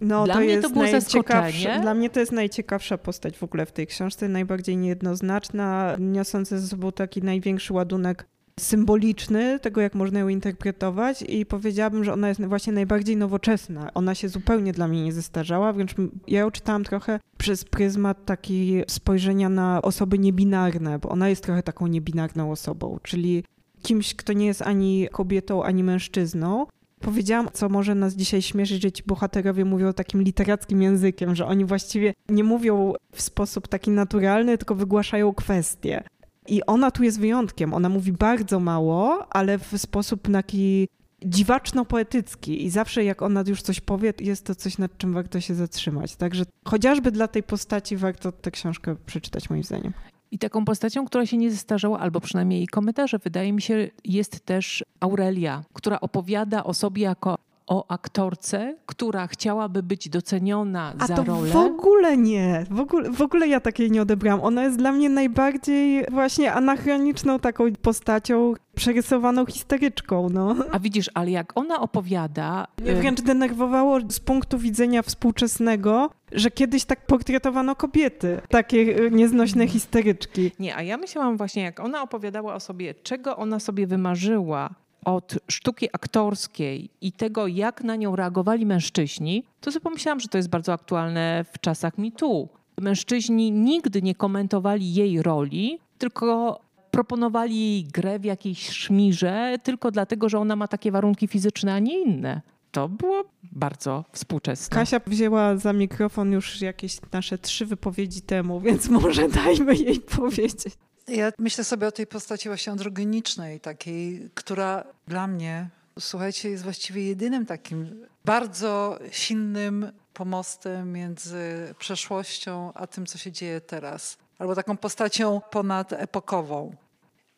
[0.00, 1.78] No, dla to mnie jest to było zaskoczenie.
[1.82, 6.66] Dla mnie to jest najciekawsza postać w ogóle w tej książce, najbardziej niejednoznaczna, niosąca ze
[6.66, 8.26] sobą taki największy ładunek
[8.60, 13.90] symboliczny tego, jak można ją interpretować i powiedziałabym, że ona jest właśnie najbardziej nowoczesna.
[13.94, 15.94] Ona się zupełnie dla mnie nie zestarzała, wręcz
[16.28, 21.62] ja ją czytałam trochę przez pryzmat taki spojrzenia na osoby niebinarne, bo ona jest trochę
[21.62, 23.44] taką niebinarną osobą, czyli
[23.82, 26.66] kimś, kto nie jest ani kobietą, ani mężczyzną.
[27.00, 31.64] Powiedziałam, co może nas dzisiaj śmieszyć, że ci bohaterowie mówią takim literackim językiem, że oni
[31.64, 36.04] właściwie nie mówią w sposób taki naturalny, tylko wygłaszają kwestie.
[36.48, 37.74] I ona tu jest wyjątkiem.
[37.74, 40.88] Ona mówi bardzo mało, ale w sposób taki
[41.24, 45.54] dziwaczno-poetycki i zawsze jak ona już coś powie, jest to coś, nad czym warto się
[45.54, 46.16] zatrzymać.
[46.16, 49.92] Także chociażby dla tej postaci warto tę książkę przeczytać moim zdaniem.
[50.30, 54.40] I taką postacią, która się nie zestarzała, albo przynajmniej jej komentarze, wydaje mi się, jest
[54.44, 61.14] też Aurelia, która opowiada o sobie jako o aktorce, która chciałaby być doceniona A za
[61.16, 61.50] to rolę.
[61.50, 62.66] W ogóle nie.
[62.70, 64.40] W ogóle, w ogóle ja takiej nie odebrałam.
[64.40, 70.28] Ona jest dla mnie najbardziej właśnie anachroniczną taką postacią, przerysowaną histeryczką.
[70.28, 70.56] No.
[70.72, 72.66] A widzisz, ale jak ona opowiada.
[72.82, 79.68] Mnie wręcz denerwowało z punktu widzenia współczesnego, że kiedyś tak portretowano kobiety, takie y, nieznośne
[79.68, 80.50] histeryczki.
[80.58, 84.74] Nie, a ja myślałam właśnie, jak ona opowiadała o sobie, czego ona sobie wymarzyła
[85.06, 90.38] od sztuki aktorskiej i tego, jak na nią reagowali mężczyźni, to sobie pomyślałam, że to
[90.38, 92.48] jest bardzo aktualne w czasach MeToo.
[92.80, 100.28] Mężczyźni nigdy nie komentowali jej roli, tylko proponowali jej grę w jakiejś szmirze, tylko dlatego,
[100.28, 102.40] że ona ma takie warunki fizyczne, a nie inne.
[102.70, 104.74] To było bardzo współczesne.
[104.74, 110.76] Kasia wzięła za mikrofon już jakieś nasze trzy wypowiedzi temu, więc może dajmy jej powiedzieć.
[111.08, 117.06] Ja myślę sobie o tej postaci właśnie androgenicznej, takiej, która dla mnie, słuchajcie, jest właściwie
[117.06, 124.18] jedynym takim bardzo silnym pomostem między przeszłością a tym, co się dzieje teraz.
[124.38, 126.76] Albo taką postacią ponadepokową.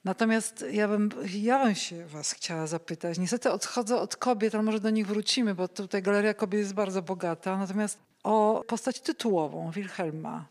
[0.05, 3.19] Natomiast ja bym, ja bym się was chciała zapytać.
[3.19, 7.03] Niestety odchodzę od kobiet, ale może do nich wrócimy, bo tutaj Galeria Kobiet jest bardzo
[7.03, 7.59] bogata.
[7.59, 10.47] Natomiast o postać tytułową, Wilhelma.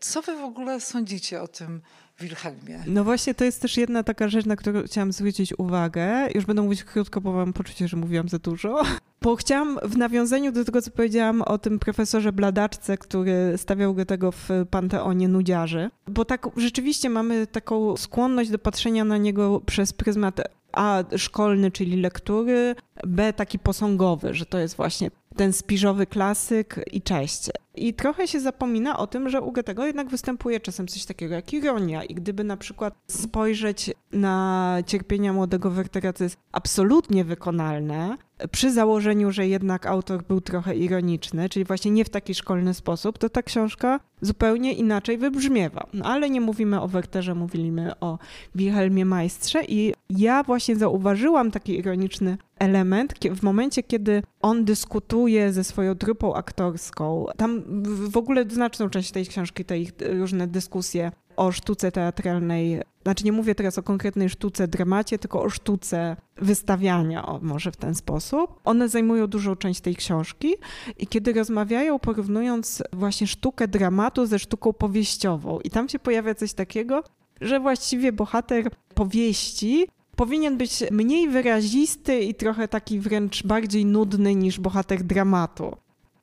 [0.00, 1.80] Co wy w ogóle sądzicie o tym
[2.20, 2.78] Wilhelmie.
[2.86, 6.28] No właśnie, to jest też jedna taka rzecz, na którą chciałam zwrócić uwagę.
[6.34, 8.82] Już będę mówić krótko, bo mam poczucie, że mówiłam za dużo.
[9.22, 14.04] Bo chciałam w nawiązaniu do tego, co powiedziałam o tym profesorze Bladaczce, który stawiał go
[14.04, 19.92] tego w panteonie nudziarzy, bo tak rzeczywiście mamy taką skłonność do patrzenia na niego przez
[19.92, 20.40] pryzmat
[20.72, 22.74] a szkolny, czyli lektury,
[23.06, 27.50] b taki posągowy, że to jest właśnie ten spiżowy klasyk i cześć.
[27.74, 31.52] I trochę się zapomina o tym, że u Goethego jednak występuje czasem coś takiego jak
[31.52, 32.04] ironia.
[32.04, 38.16] I gdyby na przykład spojrzeć na cierpienia młodego Wertera, co jest absolutnie wykonalne,
[38.50, 43.18] przy założeniu, że jednak autor był trochę ironiczny, czyli właśnie nie w taki szkolny sposób,
[43.18, 45.86] to ta książka zupełnie inaczej wybrzmiewa.
[45.92, 48.18] No, ale nie mówimy o Werterze, mówimy o
[48.54, 55.64] Wilhelmie Majstrze i ja właśnie zauważyłam taki ironiczny element w momencie, kiedy on dyskutuje ze
[55.64, 57.26] swoją trupą aktorską.
[57.36, 57.62] Tam
[58.10, 63.32] w ogóle znaczną część tej książki, te ich różne dyskusje o sztuce teatralnej, znaczy nie
[63.32, 68.60] mówię teraz o konkretnej sztuce dramacie, tylko o sztuce wystawiania, o, może w ten sposób.
[68.64, 70.54] One zajmują dużą część tej książki
[70.98, 76.52] i kiedy rozmawiają, porównując właśnie sztukę dramatu ze sztuką powieściową i tam się pojawia coś
[76.52, 77.04] takiego,
[77.40, 84.60] że właściwie bohater powieści powinien być mniej wyrazisty i trochę taki wręcz bardziej nudny niż
[84.60, 85.76] bohater dramatu.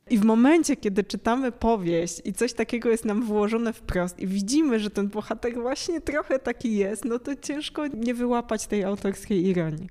[0.09, 4.79] I w momencie, kiedy czytamy powieść i coś takiego jest nam włożone wprost i widzimy,
[4.79, 9.89] że ten bohater właśnie trochę taki jest, no to ciężko nie wyłapać tej autorskiej ironii.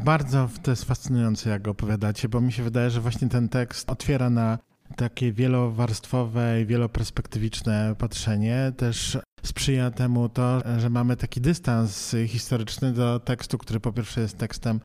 [0.00, 4.30] Bardzo to jest fascynujące, jak opowiadacie, bo mi się wydaje, że właśnie ten tekst otwiera
[4.30, 4.58] na
[4.96, 8.72] takie wielowarstwowe i wieloperspektywiczne patrzenie.
[8.76, 14.38] Też sprzyja temu to, że mamy taki dystans historyczny do tekstu, który po pierwsze jest
[14.38, 14.80] tekstem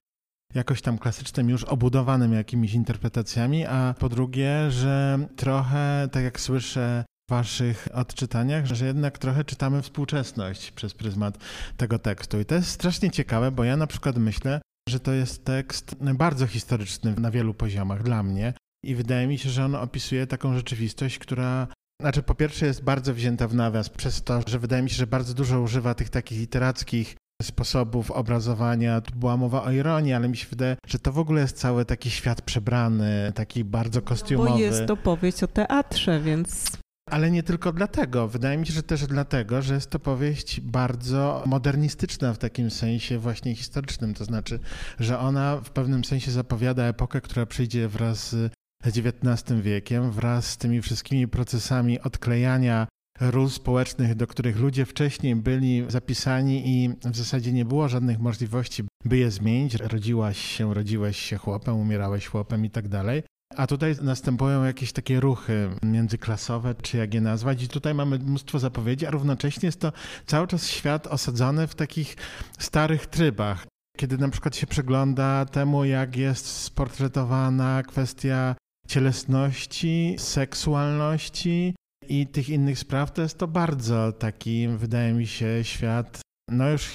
[0.56, 7.06] jakoś tam klasycznym, już obudowanym jakimiś interpretacjami, a po drugie, że trochę, tak jak słyszę
[7.30, 11.38] waszych odczytaniach, że jednak trochę czytamy współczesność przez pryzmat
[11.78, 12.40] tego tekstu.
[12.40, 16.48] I to jest strasznie ciekawe, bo ja na przykład myślę, że to jest tekst bardzo
[16.48, 18.54] historyczny na wielu poziomach dla mnie
[18.86, 21.68] i wydaje mi się, że on opisuje taką rzeczywistość, która
[22.02, 25.08] znaczy, po pierwsze jest bardzo wzięta w nawias przez to, że wydaje mi się, że
[25.08, 29.02] bardzo dużo używa tych takich literackich sposobów obrazowania.
[29.02, 31.86] Tu była mowa o ironii, ale mi się wydaje, że to w ogóle jest cały
[31.86, 34.50] taki świat przebrany, taki bardzo kostiumowy.
[34.50, 36.66] Bo jest to powieść o teatrze, więc...
[37.10, 38.28] Ale nie tylko dlatego.
[38.28, 43.20] Wydaje mi się, że też dlatego, że jest to powieść bardzo modernistyczna w takim sensie
[43.20, 44.14] właśnie historycznym.
[44.14, 44.60] To znaczy,
[45.00, 48.52] że ona w pewnym sensie zapowiada epokę, która przyjdzie wraz z
[48.86, 52.88] XIX wiekiem, wraz z tymi wszystkimi procesami odklejania
[53.20, 58.84] ról społecznych, do których ludzie wcześniej byli zapisani i w zasadzie nie było żadnych możliwości,
[59.06, 59.76] by je zmienić.
[59.76, 63.24] Rodziłaś się, rodziłeś się chłopem, umierałeś chłopem i tak dalej.
[63.56, 68.60] A tutaj następują jakieś takie ruchy międzyklasowe, czy jak je nazwać, i tutaj mamy mnóstwo
[68.60, 69.92] zapowiedzi, a równocześnie jest to
[70.26, 72.16] cały czas świat osadzony w takich
[72.60, 73.68] starych trybach.
[73.98, 78.56] Kiedy na przykład się przegląda temu, jak jest sportretowana kwestia
[78.88, 81.76] cielesności, seksualności,
[82.10, 86.90] i tych innych spraw, to jest to bardzo taki, wydaje mi się, świat, no już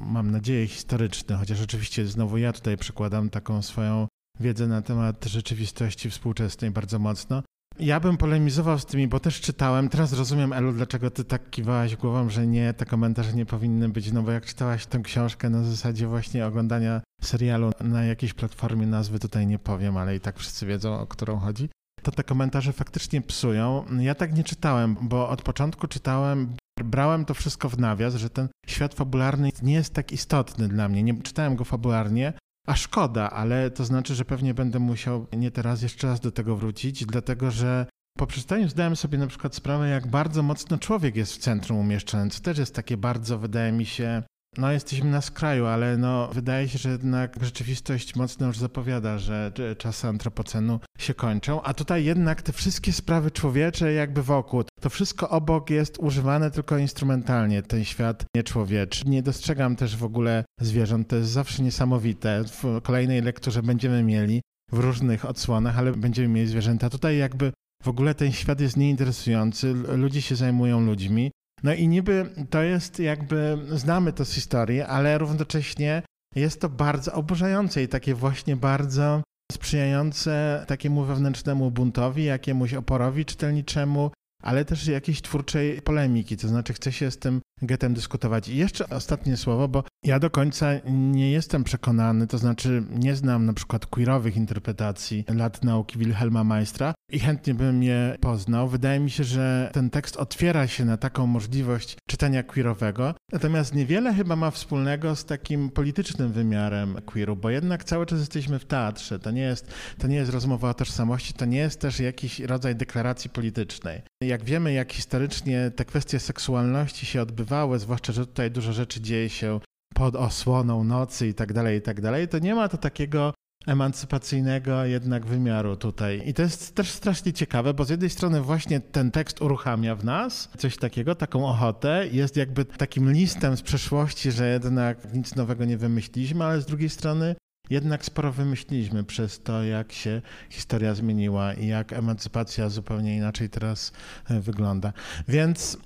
[0.00, 4.06] mam nadzieję historyczny, chociaż oczywiście znowu ja tutaj przykładam taką swoją
[4.40, 7.42] wiedzę na temat rzeczywistości współczesnej bardzo mocno.
[7.78, 11.96] Ja bym polemizował z tymi, bo też czytałem, teraz rozumiem Elu, dlaczego ty tak kiwałaś
[11.96, 15.64] głową, że nie, te komentarze nie powinny być, no bo jak czytałaś tę książkę na
[15.64, 20.66] zasadzie właśnie oglądania serialu na jakiejś platformie, nazwy tutaj nie powiem, ale i tak wszyscy
[20.66, 21.68] wiedzą, o którą chodzi,
[22.02, 23.84] to te komentarze faktycznie psują.
[23.98, 28.48] Ja tak nie czytałem, bo od początku czytałem, brałem to wszystko w nawias, że ten
[28.66, 31.02] świat fabularny nie jest tak istotny dla mnie.
[31.02, 32.32] Nie czytałem go fabularnie,
[32.66, 36.56] a szkoda, ale to znaczy, że pewnie będę musiał nie teraz jeszcze raz do tego
[36.56, 37.86] wrócić, dlatego że
[38.18, 42.30] po przeczytaniu zdałem sobie na przykład sprawę, jak bardzo mocno człowiek jest w centrum umieszczony,
[42.30, 44.22] co też jest takie bardzo, wydaje mi się,
[44.58, 49.52] no, jesteśmy na skraju, ale no, wydaje się, że jednak rzeczywistość mocno już zapowiada, że
[49.78, 55.28] czasy antropocenu się kończą, a tutaj jednak te wszystkie sprawy człowiecze jakby wokół, to wszystko
[55.28, 59.08] obok jest używane tylko instrumentalnie, ten świat nieczłowieczy.
[59.08, 62.44] Nie dostrzegam też w ogóle zwierząt, to jest zawsze niesamowite.
[62.44, 64.40] W kolejnej lekturze będziemy mieli
[64.72, 66.90] w różnych odsłonach, ale będziemy mieli zwierzęta.
[66.90, 71.30] Tutaj jakby w ogóle ten świat jest nieinteresujący, ludzie się zajmują ludźmi,
[71.62, 76.02] no i niby to jest jakby, znamy to z historii, ale równocześnie
[76.34, 79.22] jest to bardzo oburzające i takie właśnie bardzo
[79.52, 84.10] sprzyjające takiemu wewnętrznemu buntowi, jakiemuś oporowi czytelniczemu,
[84.42, 88.48] ale też jakiejś twórczej polemiki, to znaczy chce się z tym getem dyskutować.
[88.48, 93.46] I jeszcze ostatnie słowo, bo ja do końca nie jestem przekonany, to znaczy nie znam
[93.46, 98.68] na przykład queerowych interpretacji lat nauki Wilhelma Meistra i chętnie bym je poznał.
[98.68, 104.14] Wydaje mi się, że ten tekst otwiera się na taką możliwość czytania queerowego, natomiast niewiele
[104.14, 109.18] chyba ma wspólnego z takim politycznym wymiarem queeru, bo jednak cały czas jesteśmy w teatrze.
[109.18, 112.76] To nie jest, to nie jest rozmowa o tożsamości, to nie jest też jakiś rodzaj
[112.76, 114.02] deklaracji politycznej.
[114.22, 117.20] Jak wiemy, jak historycznie te kwestie seksualności się
[117.52, 119.60] odbywały, zwłaszcza, że tutaj dużo rzeczy dzieje się
[119.94, 123.34] pod osłoną nocy i tak dalej, i tak dalej, to nie ma to takiego
[123.66, 126.22] emancypacyjnego jednak wymiaru tutaj.
[126.26, 130.04] I to jest też strasznie ciekawe, bo z jednej strony właśnie ten tekst uruchamia w
[130.04, 135.64] nas coś takiego, taką ochotę, jest jakby takim listem z przeszłości, że jednak nic nowego
[135.64, 137.36] nie wymyśliliśmy, ale z drugiej strony
[137.70, 143.92] jednak sporo wymyśliliśmy przez to, jak się historia zmieniła i jak emancypacja zupełnie inaczej teraz
[144.30, 144.92] e, wygląda.
[145.28, 145.78] Więc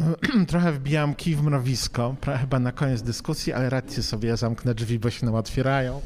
[0.48, 4.98] trochę wbijam kij w mrowisko, chyba na koniec dyskusji, ale radźcie sobie, ja zamknę drzwi,
[4.98, 6.00] bo się nam otwierają.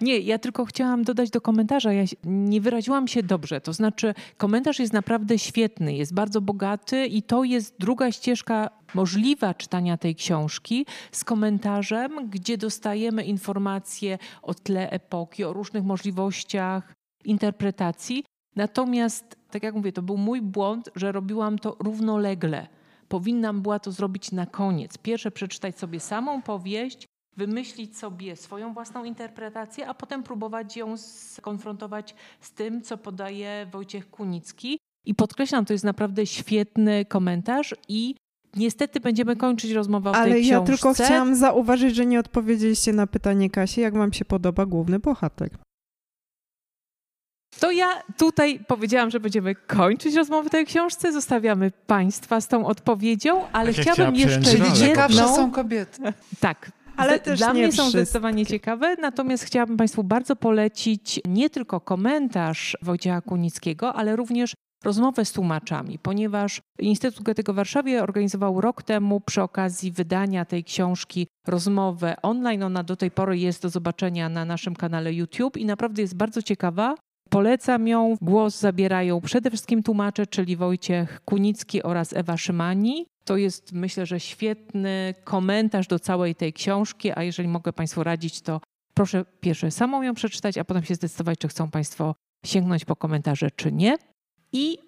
[0.00, 3.60] Nie, ja tylko chciałam dodać do komentarza, ja nie wyraziłam się dobrze.
[3.60, 9.54] To znaczy, komentarz jest naprawdę świetny, jest bardzo bogaty i to jest druga ścieżka możliwa
[9.54, 16.94] czytania tej książki z komentarzem, gdzie dostajemy informacje o tle epoki, o różnych możliwościach
[17.24, 18.24] interpretacji.
[18.56, 22.77] Natomiast, tak jak mówię, to był mój błąd, że robiłam to równolegle.
[23.08, 24.98] Powinnam była to zrobić na koniec.
[24.98, 32.14] Pierwsze przeczytać sobie samą powieść, wymyślić sobie swoją własną interpretację, a potem próbować ją skonfrontować
[32.40, 34.78] z tym, co podaje Wojciech Kunicki.
[35.06, 38.14] I podkreślam, to jest naprawdę świetny komentarz i
[38.56, 40.56] Niestety będziemy kończyć rozmowę o Ale tej książce.
[40.56, 44.66] Ale ja tylko chciałam zauważyć, że nie odpowiedzieliście na pytanie Kasi, jak wam się podoba
[44.66, 45.50] główny bohater.
[47.60, 51.12] To ja tutaj powiedziałam, że będziemy kończyć rozmowę o tej książce.
[51.12, 54.76] Zostawiamy Państwa z tą odpowiedzią, ale ja chciałabym jeszcze jedną...
[54.76, 56.02] Ciekawsze są kobiety.
[56.40, 57.82] Tak, ale też Dla mnie wszystkie.
[57.82, 64.54] są zdecydowanie ciekawe, natomiast chciałabym Państwu bardzo polecić nie tylko komentarz Wojciecha Kunickiego, ale również
[64.84, 70.64] rozmowę z tłumaczami, ponieważ Instytut Goethego w Warszawie organizował rok temu przy okazji wydania tej
[70.64, 72.62] książki rozmowę online.
[72.62, 76.42] Ona do tej pory jest do zobaczenia na naszym kanale YouTube i naprawdę jest bardzo
[76.42, 76.94] ciekawa.
[77.30, 78.16] Polecam ją.
[78.22, 83.06] Głos zabierają przede wszystkim tłumacze, czyli Wojciech Kunicki oraz Ewa Szymani.
[83.24, 88.40] To jest myślę, że świetny komentarz do całej tej książki, a jeżeli mogę Państwu radzić,
[88.40, 88.60] to
[88.94, 92.14] proszę pierwsze samą ją przeczytać, a potem się zdecydować, czy chcą Państwo
[92.46, 93.96] sięgnąć po komentarze, czy nie.
[94.52, 94.78] I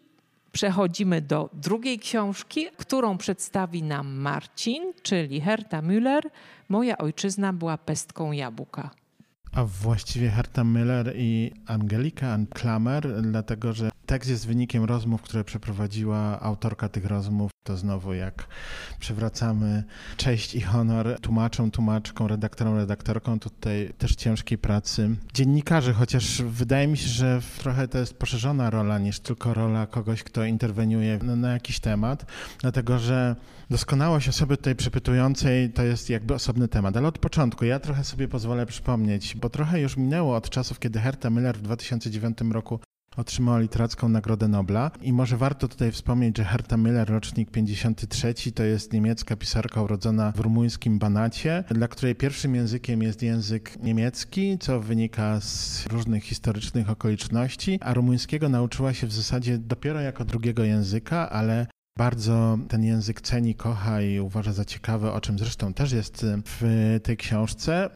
[0.53, 6.23] przechodzimy do drugiej książki, którą przedstawi nam Marcin, czyli Herta Müller.
[6.69, 8.91] Moja ojczyzna była pestką jabłka.
[9.53, 16.41] A właściwie Herta Müller i Angelika Klamer, dlatego że tekst jest wynikiem rozmów, które przeprowadziła
[16.41, 17.51] autorka tych rozmów.
[17.65, 18.47] To znowu jak
[19.01, 19.85] przywracamy
[20.17, 26.97] cześć i honor tłumaczom, tłumaczkom, redaktorom, redaktorkom tutaj też ciężkiej pracy dziennikarzy, chociaż wydaje mi
[26.97, 31.53] się, że trochę to jest poszerzona rola niż tylko rola kogoś, kto interweniuje na, na
[31.53, 32.27] jakiś temat,
[32.61, 33.37] dlatego że
[33.71, 38.29] doskonałość osoby tutaj przepytującej to jest jakby osobny temat, ale od początku ja trochę sobie
[38.29, 42.81] pozwolę przypomnieć, bo trochę już minęło od czasów, kiedy Herta Müller w 2009 roku
[43.17, 44.91] otrzymała literacką Nagrodę Nobla.
[45.03, 50.33] I może warto tutaj wspomnieć, że Herta Müller, rocznik 53, to jest niemiecka pisarka urodzona
[50.33, 56.91] w rumuńskim Banacie, dla której pierwszym językiem jest język niemiecki, co wynika z różnych historycznych
[56.91, 61.67] okoliczności, a rumuńskiego nauczyła się w zasadzie dopiero jako drugiego języka, ale
[62.01, 66.99] bardzo ten język ceni, kocha i uważa za ciekawy, o czym zresztą też jest w
[67.03, 67.91] tej książce.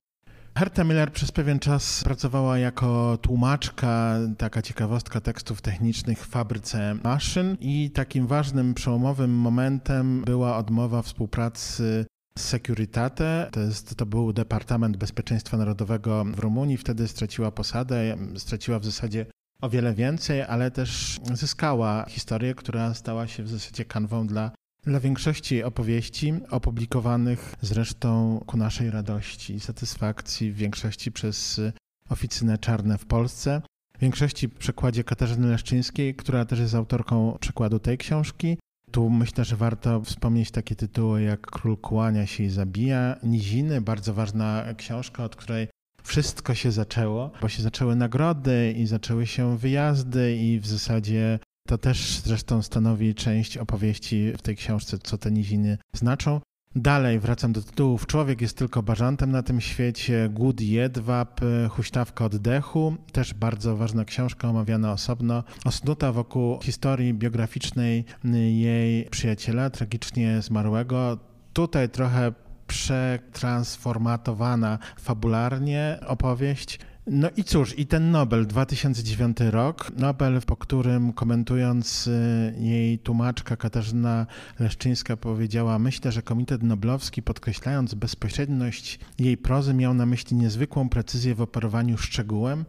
[0.58, 7.56] Herta Miller przez pewien czas pracowała jako tłumaczka, taka ciekawostka tekstów technicznych w fabryce maszyn
[7.60, 12.06] i takim ważnym, przełomowym momentem była odmowa współpracy
[12.38, 18.84] Securitate, to, jest, to był Departament Bezpieczeństwa Narodowego w Rumunii, wtedy straciła posadę, straciła w
[18.84, 19.26] zasadzie
[19.64, 24.50] o wiele więcej, ale też zyskała historię, która stała się w zasadzie kanwą dla
[24.82, 31.60] dla większości opowieści, opublikowanych zresztą ku naszej radości i satysfakcji, w większości przez
[32.08, 33.62] oficynę Czarne w Polsce,
[33.96, 38.58] w większości w przekładzie Katarzyny Leszczyńskiej, która też jest autorką przekładu tej książki.
[38.90, 44.14] Tu myślę, że warto wspomnieć takie tytuły jak Król kłania się i zabija, Niziny, bardzo
[44.14, 45.68] ważna książka, od której
[46.04, 51.38] wszystko się zaczęło, bo się zaczęły nagrody i zaczęły się wyjazdy i w zasadzie
[51.68, 56.40] to też zresztą stanowi część opowieści w tej książce, co te niziny znaczą.
[56.76, 58.06] Dalej wracam do tytułów.
[58.06, 60.28] Człowiek jest tylko bażantem na tym świecie.
[60.32, 61.40] Głód jedwab,
[61.70, 62.96] huśtawka oddechu.
[63.12, 65.44] Też bardzo ważna książka omawiana osobno.
[65.64, 68.04] Osnuta wokół historii biograficznej
[68.50, 71.18] jej przyjaciela, tragicznie zmarłego.
[71.52, 72.32] Tutaj trochę
[72.66, 76.78] przetransformatowana fabularnie opowieść.
[77.06, 83.56] No i cóż, i ten Nobel, 2009 rok, Nobel, po którym komentując y, jej tłumaczka
[83.56, 84.26] Katarzyna
[84.58, 91.34] Leszczyńska powiedziała, myślę, że Komitet Noblowski podkreślając bezpośredność jej prozy miał na myśli niezwykłą precyzję
[91.34, 92.64] w operowaniu szczegółem,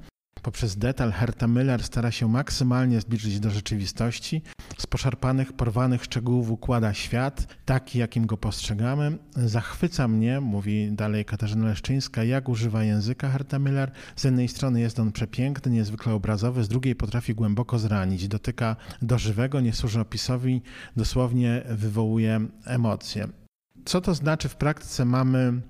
[0.46, 4.42] poprzez detal Herta Müller stara się maksymalnie zbliżyć do rzeczywistości.
[4.78, 9.18] Z poszarpanych, porwanych szczegółów układa świat, taki jakim go postrzegamy.
[9.36, 13.92] Zachwyca mnie, mówi dalej Katarzyna Leszczyńska, jak używa języka Herta Müller.
[14.16, 18.28] Z jednej strony jest on przepiękny, niezwykle obrazowy, z drugiej potrafi głęboko zranić.
[18.28, 20.62] Dotyka do żywego, nie służy opisowi,
[20.96, 23.28] dosłownie wywołuje emocje.
[23.86, 25.06] Co to znaczy w praktyce?
[25.06, 25.62] Mamy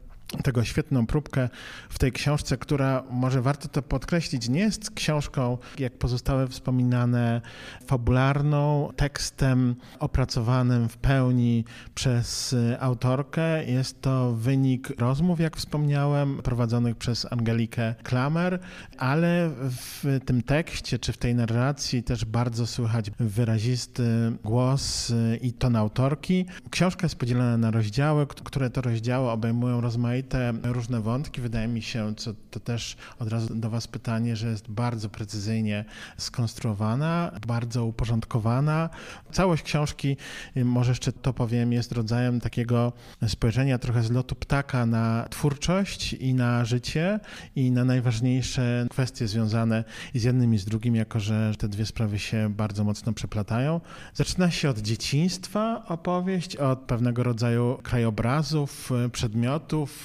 [0.44, 1.50] tego świetną próbkę
[1.90, 7.42] w tej książce, która, może warto to podkreślić, nie jest książką, jak pozostałe wspominane,
[7.86, 11.66] fabularną, tekstem opracowanym w pełni
[11.96, 13.66] przez autorkę.
[13.66, 18.60] Jest to wynik rozmów, jak wspomniałem, prowadzonych przez Angelikę Klamer,
[18.98, 24.04] ale w tym tekście czy w tej narracji też bardzo słychać wyrazisty
[24.44, 26.46] głos i ton autorki.
[26.70, 31.42] Książka jest podzielona na rozdziały, które to rozdziały obejmują rozmaite rozmaite różne wątki.
[31.42, 35.86] Wydaje mi się, co to też od razu do Was pytanie, że jest bardzo precyzyjnie
[36.18, 38.90] skonstruowana, bardzo uporządkowana.
[39.32, 40.18] Całość książki,
[40.56, 42.94] może jeszcze to powiem, jest rodzajem takiego
[43.28, 47.20] spojrzenia trochę z lotu ptaka na twórczość i na życie
[47.56, 51.86] i na najważniejsze kwestie związane i z jednym i z drugim, jako że te dwie
[51.86, 53.82] sprawy się bardzo mocno przeplatają.
[54.14, 60.05] Zaczyna się od dzieciństwa opowieść, od pewnego rodzaju krajobrazów, przedmiotów,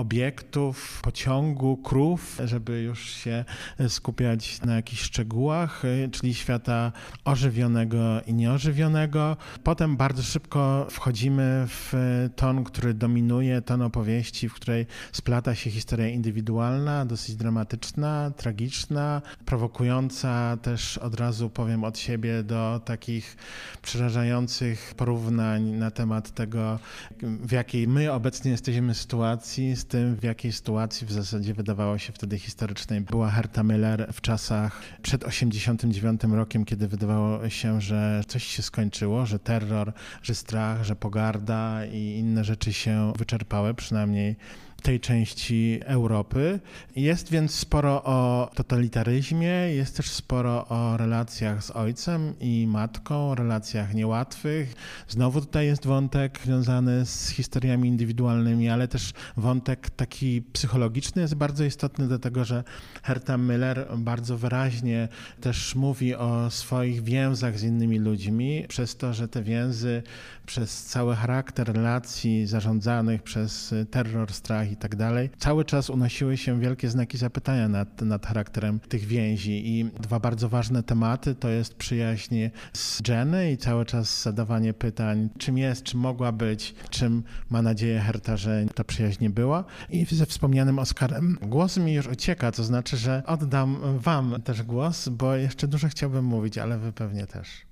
[0.00, 3.44] obiektów, pociągu, krów, żeby już się
[3.88, 5.82] skupiać na jakichś szczegółach,
[6.12, 6.92] czyli świata
[7.24, 9.36] ożywionego i nieożywionego.
[9.64, 11.92] Potem bardzo szybko wchodzimy w
[12.36, 20.56] ton, który dominuje, ton opowieści, w której splata się historia indywidualna, dosyć dramatyczna, tragiczna, prowokująca
[20.62, 23.36] też od razu powiem od siebie do takich
[23.82, 26.78] przerażających porównań na temat tego,
[27.22, 32.12] w jakiej my obecnie jesteśmy sytuacji, z tym, w jakiej sytuacji w zasadzie wydawało się
[32.12, 38.44] wtedy historycznej była Herta Miller w czasach przed 89 rokiem, kiedy wydawało się, że coś
[38.44, 44.36] się skończyło, że terror, że strach, że pogarda i inne rzeczy się wyczerpały, przynajmniej
[44.80, 46.60] tej części Europy.
[46.96, 53.94] Jest więc sporo o totalitaryzmie, jest też sporo o relacjach z ojcem i matką, relacjach
[53.94, 54.74] niełatwych.
[55.08, 61.64] Znowu tutaj jest wątek związany z historiami indywidualnymi, ale też wątek taki psychologiczny jest bardzo
[61.64, 62.64] istotny, dlatego że
[63.02, 65.08] Herta Müller bardzo wyraźnie
[65.40, 70.02] też mówi o swoich więzach z innymi ludźmi, przez to, że te więzy
[70.46, 76.60] przez cały charakter relacji zarządzanych przez terror, strach i tak dalej, cały czas unosiły się
[76.60, 79.78] wielkie znaki zapytania nad, nad charakterem tych więzi.
[79.78, 82.36] I dwa bardzo ważne tematy to jest przyjaźń
[82.72, 88.00] z Jenny i cały czas zadawanie pytań, czym jest, czym mogła być, czym ma nadzieję
[88.00, 89.64] Herta, że ta przyjaźń nie była.
[89.90, 95.08] I ze wspomnianym Oskarem głos mi już ucieka, to znaczy, że oddam wam też głos,
[95.08, 97.69] bo jeszcze dużo chciałbym mówić, ale wy pewnie też.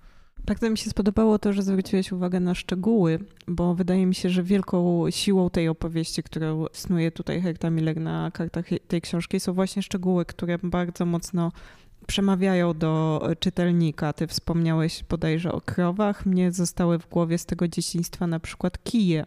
[0.48, 3.18] Bardzo mi się spodobało to, że zwróciłeś uwagę na szczegóły,
[3.48, 8.30] bo wydaje mi się, że wielką siłą tej opowieści, którą snuje tutaj Herta Miller na
[8.30, 11.52] kartach tej książki, są właśnie szczegóły, które bardzo mocno
[12.06, 14.12] przemawiają do czytelnika.
[14.12, 16.26] Ty wspomniałeś bodajże o krowach.
[16.26, 19.26] Mnie zostały w głowie z tego dzieciństwa na przykład kije.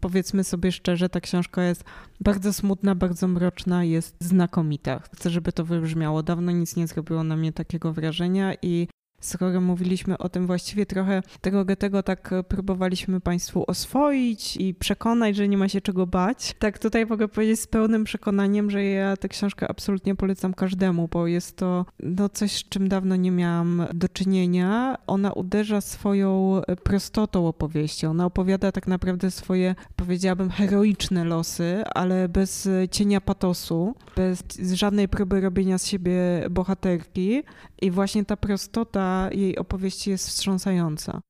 [0.00, 1.84] Powiedzmy sobie szczerze, ta książka jest
[2.20, 5.00] bardzo smutna, bardzo mroczna, jest znakomita.
[5.14, 6.22] Chcę, żeby to wybrzmiało.
[6.22, 8.88] Dawno nic nie zrobiło na mnie takiego wrażenia i
[9.26, 15.48] skoro mówiliśmy o tym właściwie trochę tego Goethego tak próbowaliśmy Państwu oswoić i przekonać, że
[15.48, 16.54] nie ma się czego bać.
[16.58, 21.26] Tak tutaj mogę powiedzieć z pełnym przekonaniem, że ja tę książkę absolutnie polecam każdemu, bo
[21.26, 24.98] jest to no, coś, z czym dawno nie miałam do czynienia.
[25.06, 28.06] Ona uderza swoją prostotą opowieści.
[28.06, 35.40] Ona opowiada tak naprawdę swoje, powiedziałabym, heroiczne losy, ale bez cienia patosu, bez żadnej próby
[35.40, 36.12] robienia z siebie
[36.50, 37.42] bohaterki.
[37.82, 41.20] I właśnie ta prostota jej opowieści jest wstrząsająca.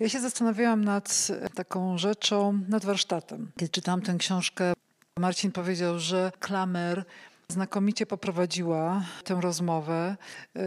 [0.00, 3.52] Ja się zastanawiałam nad taką rzeczą, nad warsztatem.
[3.56, 4.72] Kiedy czytałam tę książkę,
[5.18, 7.04] Marcin powiedział, że Klamer
[7.48, 10.16] znakomicie poprowadziła tę rozmowę.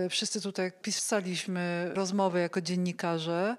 [0.10, 3.58] Wszyscy tutaj pisaliśmy rozmowę jako dziennikarze.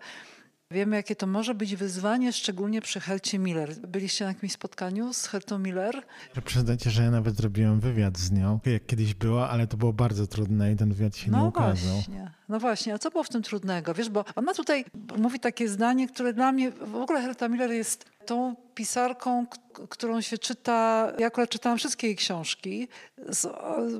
[0.70, 3.74] Wiemy, jakie to może być wyzwanie, szczególnie przy Helcie Miller.
[3.88, 6.02] Byliście na jakimś spotkaniu z Heltą Miller?
[6.44, 10.26] Przyznajcie, że ja nawet zrobiłem wywiad z nią, jak kiedyś było, ale to było bardzo
[10.26, 11.94] trudne i ten wywiad się no nie ukazał.
[11.94, 12.30] Właśnie.
[12.48, 13.94] No właśnie, a co było w tym trudnego?
[13.94, 14.84] Wiesz, bo ona tutaj
[15.18, 19.46] mówi takie zdanie, które dla mnie, w ogóle Helta Miller jest tą pisarką,
[19.88, 22.88] którą się czyta, ja akurat czytałam wszystkie jej książki,
[23.28, 23.46] z,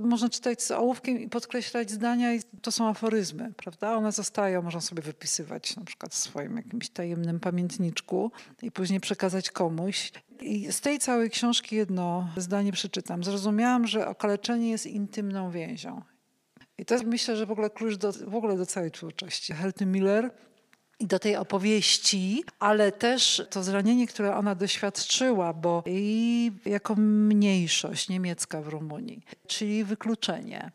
[0.01, 3.97] można czytać z ołówkiem i podkreślać zdania i to są aforyzmy, prawda?
[3.97, 9.51] One zostają, można sobie wypisywać na przykład w swoim jakimś tajemnym pamiętniczku i później przekazać
[9.51, 10.13] komuś.
[10.41, 13.25] I z tej całej książki jedno zdanie przeczytam.
[13.25, 16.03] Zrozumiałam, że okaleczenie jest intymną więzią.
[16.87, 19.53] to jest myślę, że w ogóle klucz do, w ogóle do całej twórczości.
[19.53, 20.48] Herty Miller i
[21.01, 28.63] do tej opowieści, ale też to zranienie, które ona doświadczyła, bo i jako mniejszość niemiecka
[28.63, 30.71] w Rumunii, czyli wykluczenie.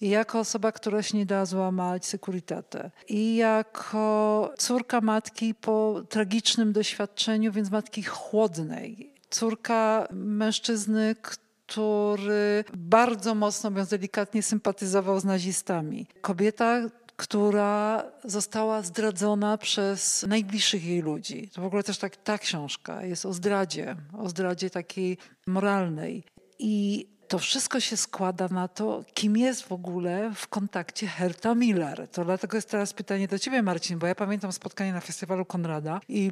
[0.00, 2.90] I jako osoba, która się nie dała złamać sekuritatę.
[3.08, 9.12] I jako córka matki po tragicznym doświadczeniu, więc matki chłodnej.
[9.30, 16.06] Córka mężczyzny, który bardzo mocno, mówiąc delikatnie, sympatyzował z nazistami.
[16.20, 16.80] Kobieta,
[17.16, 21.50] która została zdradzona przez najbliższych jej ludzi.
[21.54, 26.24] To w ogóle też tak, ta książka jest o zdradzie, o zdradzie takiej moralnej.
[26.58, 32.08] I to wszystko się składa na to, kim jest w ogóle w kontakcie Herta Miller.
[32.08, 36.00] To dlatego jest teraz pytanie do ciebie, Marcin, bo ja pamiętam spotkanie na festiwalu Konrada
[36.08, 36.30] i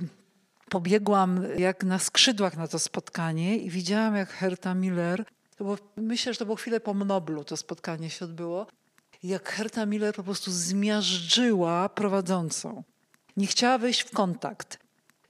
[0.70, 5.24] pobiegłam jak na skrzydłach na to spotkanie i widziałam, jak Herta Miller,
[5.56, 8.66] to było, myślę, że to było chwilę po Mnoblu to spotkanie się odbyło,
[9.24, 12.84] jak Herta Miller po prostu zmiażdżyła prowadzącą.
[13.36, 14.83] Nie chciała wejść w kontakt.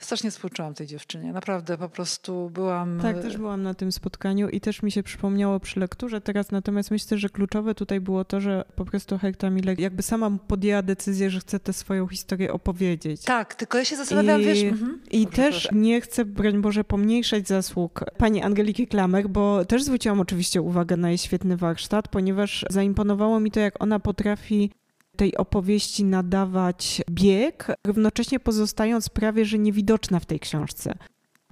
[0.05, 1.32] Strasznie współczułam tej dziewczynie.
[1.32, 3.00] Naprawdę po prostu byłam.
[3.02, 6.50] Tak, też byłam na tym spotkaniu i też mi się przypomniało przy lekturze teraz.
[6.50, 10.82] Natomiast myślę, że kluczowe tutaj było to, że po prostu Herta Miller jakby sama podjęła
[10.82, 13.22] decyzję, że chce tę swoją historię opowiedzieć.
[13.22, 14.62] Tak, tylko ja się zastanawiam, I, wiesz.
[14.62, 15.00] Mhm.
[15.11, 15.78] I Dobrze, też proszę.
[15.78, 21.09] nie chcę, broń Boże, pomniejszać zasług pani Angeliki Klamer, bo też zwróciłam oczywiście uwagę na
[21.09, 24.70] jej świetny warsztat, ponieważ zaimponowało mi to, jak ona potrafi
[25.16, 30.94] tej opowieści nadawać bieg, równocześnie pozostając prawie że niewidoczna w tej książce.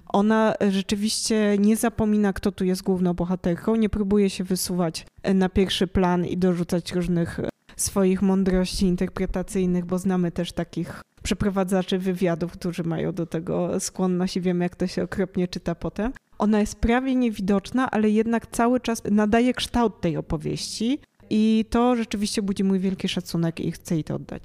[0.07, 5.87] Ona rzeczywiście nie zapomina, kto tu jest główną bohaterką, nie próbuje się wysuwać na pierwszy
[5.87, 7.39] plan i dorzucać różnych
[7.75, 14.41] swoich mądrości interpretacyjnych, bo znamy też takich przeprowadzaczy wywiadów, którzy mają do tego skłonność i
[14.41, 16.11] wiemy, jak to się okropnie czyta potem.
[16.37, 20.99] Ona jest prawie niewidoczna, ale jednak cały czas nadaje kształt tej opowieści,
[21.35, 24.43] i to rzeczywiście budzi mój wielki szacunek i chcę jej to oddać.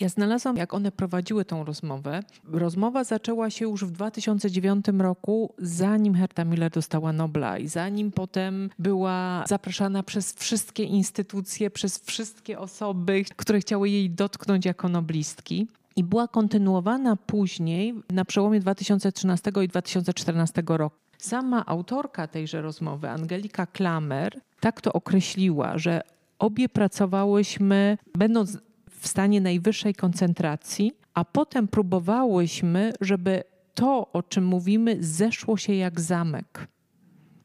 [0.00, 2.20] Ja znalazłam, jak one prowadziły tą rozmowę.
[2.44, 8.70] Rozmowa zaczęła się już w 2009 roku, zanim Herta Miller dostała Nobla i zanim potem
[8.78, 15.68] była zapraszana przez wszystkie instytucje, przez wszystkie osoby, które chciały jej dotknąć jako noblistki.
[15.96, 20.96] I była kontynuowana później na przełomie 2013 i 2014 roku.
[21.18, 26.02] Sama autorka tejże rozmowy, Angelika Klamer, tak to określiła, że
[26.38, 28.58] Obie pracowałyśmy, będąc
[28.90, 33.42] w stanie najwyższej koncentracji, a potem próbowałyśmy, żeby
[33.74, 36.68] to, o czym mówimy, zeszło się jak zamek.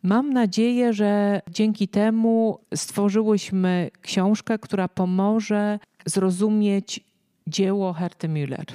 [0.04, 7.00] Mam nadzieję, że dzięki temu stworzyłyśmy książkę, która pomoże zrozumieć
[7.48, 8.66] dzieło Herty Müller.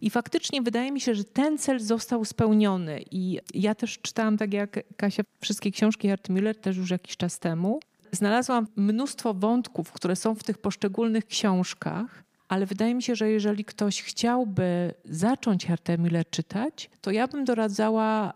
[0.00, 3.04] I faktycznie wydaje mi się, że ten cel został spełniony.
[3.10, 7.38] I ja też czytałam, tak jak Kasia, wszystkie książki Herty Müller też już jakiś czas
[7.38, 7.80] temu
[8.12, 13.64] znalazłam mnóstwo wątków, które są w tych poszczególnych książkach, ale wydaje mi się, że jeżeli
[13.64, 18.32] ktoś chciałby zacząć Hertę Miller czytać, to ja bym doradzała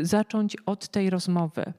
[0.00, 1.72] zacząć od tej rozmowy.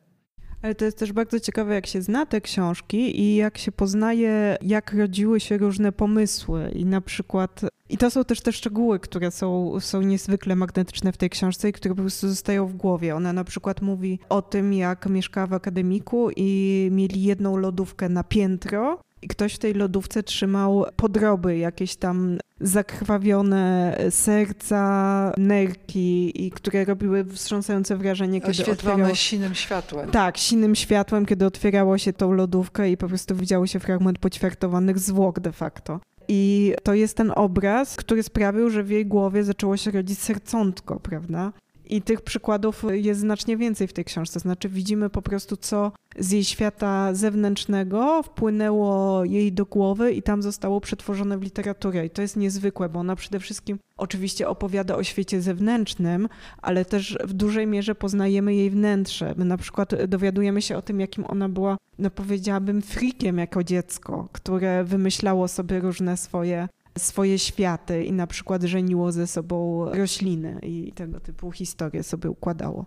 [0.62, 4.58] Ale to jest też bardzo ciekawe, jak się zna te książki i jak się poznaje,
[4.62, 6.72] jak rodziły się różne pomysły.
[6.76, 11.18] I na przykład, i to są też te szczegóły, które są, są niezwykle magnetyczne w
[11.18, 13.16] tej książce i które po prostu zostają w głowie.
[13.16, 18.24] Ona na przykład mówi o tym, jak mieszkała w akademiku i mieli jedną lodówkę na
[18.24, 26.86] piętro i ktoś w tej lodówce trzymał podroby, jakieś tam zakrwawione serca, nerki, i które
[26.86, 29.16] robiły wstrząsające wrażenie, kiedy Oświetlone otwierało...
[29.16, 30.10] sinym światłem.
[30.12, 35.00] Tak, sinym światłem, kiedy otwierało się tą lodówkę i po prostu widziało się fragment poćwiartowanych
[35.00, 36.00] zwłok de facto.
[36.28, 41.00] I to jest ten obraz, który sprawił, że w jej głowie zaczęło się rodzić sercątko,
[41.00, 41.52] prawda?
[41.90, 44.40] I tych przykładów jest znacznie więcej w tej książce.
[44.40, 50.42] Znaczy, widzimy po prostu, co z jej świata zewnętrznego wpłynęło jej do głowy i tam
[50.42, 52.06] zostało przetworzone w literaturę.
[52.06, 56.30] I to jest niezwykłe, bo ona przede wszystkim oczywiście opowiada o świecie zewnętrznym,
[56.62, 59.34] ale też w dużej mierze poznajemy jej wnętrze.
[59.38, 64.30] My na przykład dowiadujemy się o tym, jakim ona była, no powiedziałabym, frikiem jako dziecko,
[64.32, 66.68] które wymyślało sobie różne swoje
[66.98, 72.86] swoje światy i na przykład żeniło ze sobą rośliny i tego typu historie sobie układało.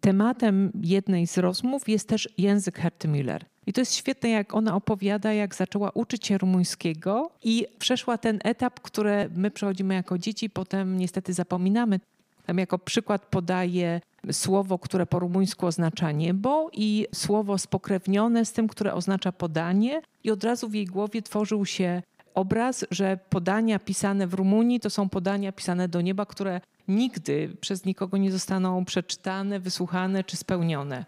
[0.00, 3.40] Tematem jednej z rozmów jest też język Herty Müller.
[3.66, 8.38] I to jest świetne, jak ona opowiada, jak zaczęła uczyć się rumuńskiego i przeszła ten
[8.44, 12.00] etap, który my przechodzimy jako dzieci, potem niestety zapominamy.
[12.46, 14.00] Tam jako przykład podaje
[14.32, 20.30] słowo, które po rumuńsku oznacza niebo i słowo spokrewnione z tym, które oznacza podanie i
[20.30, 22.02] od razu w jej głowie tworzył się
[22.38, 27.84] obraz, że podania pisane w Rumunii to są podania pisane do nieba, które nigdy przez
[27.84, 31.04] nikogo nie zostaną przeczytane, wysłuchane czy spełnione.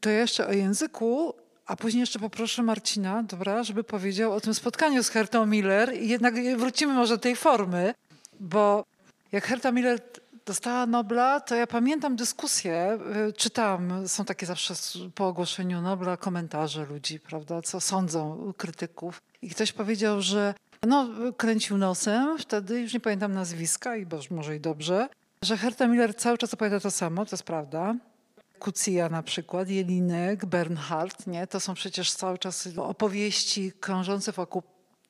[0.00, 1.34] To jeszcze o języku
[1.66, 6.08] a później jeszcze poproszę Marcina, dobra, żeby powiedział o tym spotkaniu z Hertą Miller i
[6.08, 7.94] jednak wrócimy może do tej formy,
[8.40, 8.84] bo
[9.32, 10.00] jak Herta Miller
[10.46, 14.74] dostała Nobla, to ja pamiętam dyskusję, y, czytałam, są takie zawsze
[15.14, 19.22] po ogłoszeniu Nobla komentarze ludzi, prawda, co sądzą krytyków.
[19.42, 20.54] I ktoś powiedział, że
[20.86, 25.08] no, kręcił nosem wtedy, już nie pamiętam nazwiska i może i dobrze,
[25.42, 27.94] że Herta Miller cały czas opowiada to samo, to jest prawda.
[28.58, 31.46] Kucija na przykład, Jelinek, Bernhard, nie?
[31.46, 34.62] To są przecież cały czas opowieści krążące wokół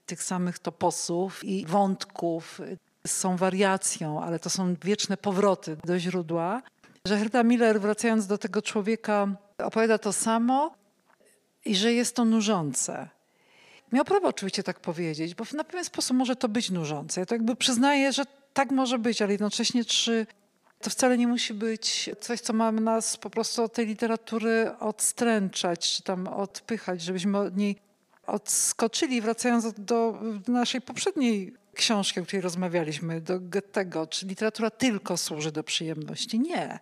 [0.06, 2.60] tych samych toposów i wątków.
[3.06, 6.62] Są wariacją, ale to są wieczne powroty do źródła.
[7.04, 9.28] Że Herta Miller, wracając do tego człowieka,
[9.58, 10.74] opowiada to samo
[11.64, 13.08] i że jest to nużące.
[13.92, 17.20] Miał prawo oczywiście tak powiedzieć, bo na pewien sposób może to być nużące.
[17.20, 20.26] Ja to jakby przyznaję, że tak może być, ale jednocześnie czy
[20.80, 25.92] to wcale nie musi być coś, co ma nas po prostu od tej literatury odstręczać,
[25.96, 27.76] czy tam odpychać, żebyśmy od niej
[28.26, 34.06] odskoczyli, wracając do naszej poprzedniej książki, o której rozmawialiśmy, do Goethego.
[34.06, 36.40] Czy literatura tylko służy do przyjemności?
[36.40, 36.78] Nie.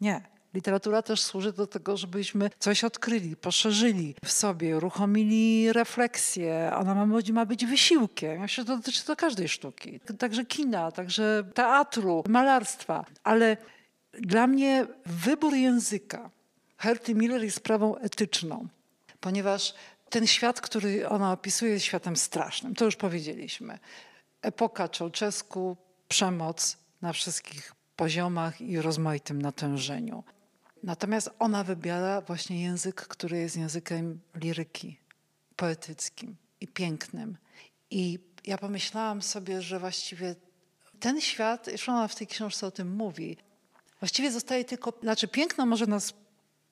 [0.00, 0.32] Nie.
[0.54, 6.72] Literatura też służy do tego, żebyśmy coś odkryli, poszerzyli w sobie, uruchomili refleksję.
[6.76, 8.48] Ona ma, ma być wysiłkiem.
[8.48, 10.00] Że to dotyczy to każdej sztuki.
[10.18, 13.04] Także kina, także teatru, malarstwa.
[13.24, 13.56] Ale
[14.12, 16.30] dla mnie wybór języka
[16.76, 18.68] Herty Miller jest sprawą etyczną,
[19.20, 19.74] ponieważ
[20.10, 22.74] ten świat, który ona opisuje, jest światem strasznym.
[22.74, 23.78] To już powiedzieliśmy.
[24.42, 25.76] Epoka Czałczesku,
[26.08, 30.24] przemoc na wszystkich poziomach i rozmaitym natężeniu.
[30.82, 34.98] Natomiast ona wybiera właśnie język, który jest językiem liryki,
[35.56, 37.36] poetyckim i pięknym.
[37.90, 40.34] I ja pomyślałam sobie, że właściwie
[41.00, 43.36] ten świat, już ona w tej książce o tym mówi,
[44.00, 46.14] właściwie zostaje tylko, znaczy piękno może nas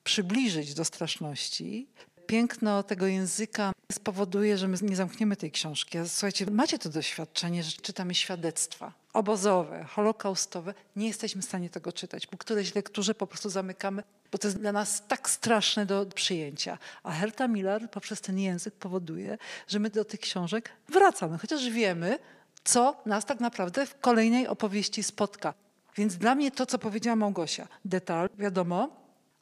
[0.03, 1.87] przybliżyć do straszności.
[2.31, 5.97] Piękno tego języka spowoduje, że my nie zamkniemy tej książki.
[6.07, 12.27] Słuchajcie, macie to doświadczenie, że czytamy świadectwa obozowe, holokaustowe, nie jesteśmy w stanie tego czytać.
[12.27, 16.77] Po którejś lekturze po prostu zamykamy, bo to jest dla nas tak straszne do przyjęcia.
[17.03, 22.19] A Herta Miller poprzez ten język powoduje, że my do tych książek wracamy, chociaż wiemy,
[22.63, 25.53] co nas tak naprawdę w kolejnej opowieści spotka.
[25.97, 28.89] Więc dla mnie to, co powiedziała Małgosia, detal, wiadomo,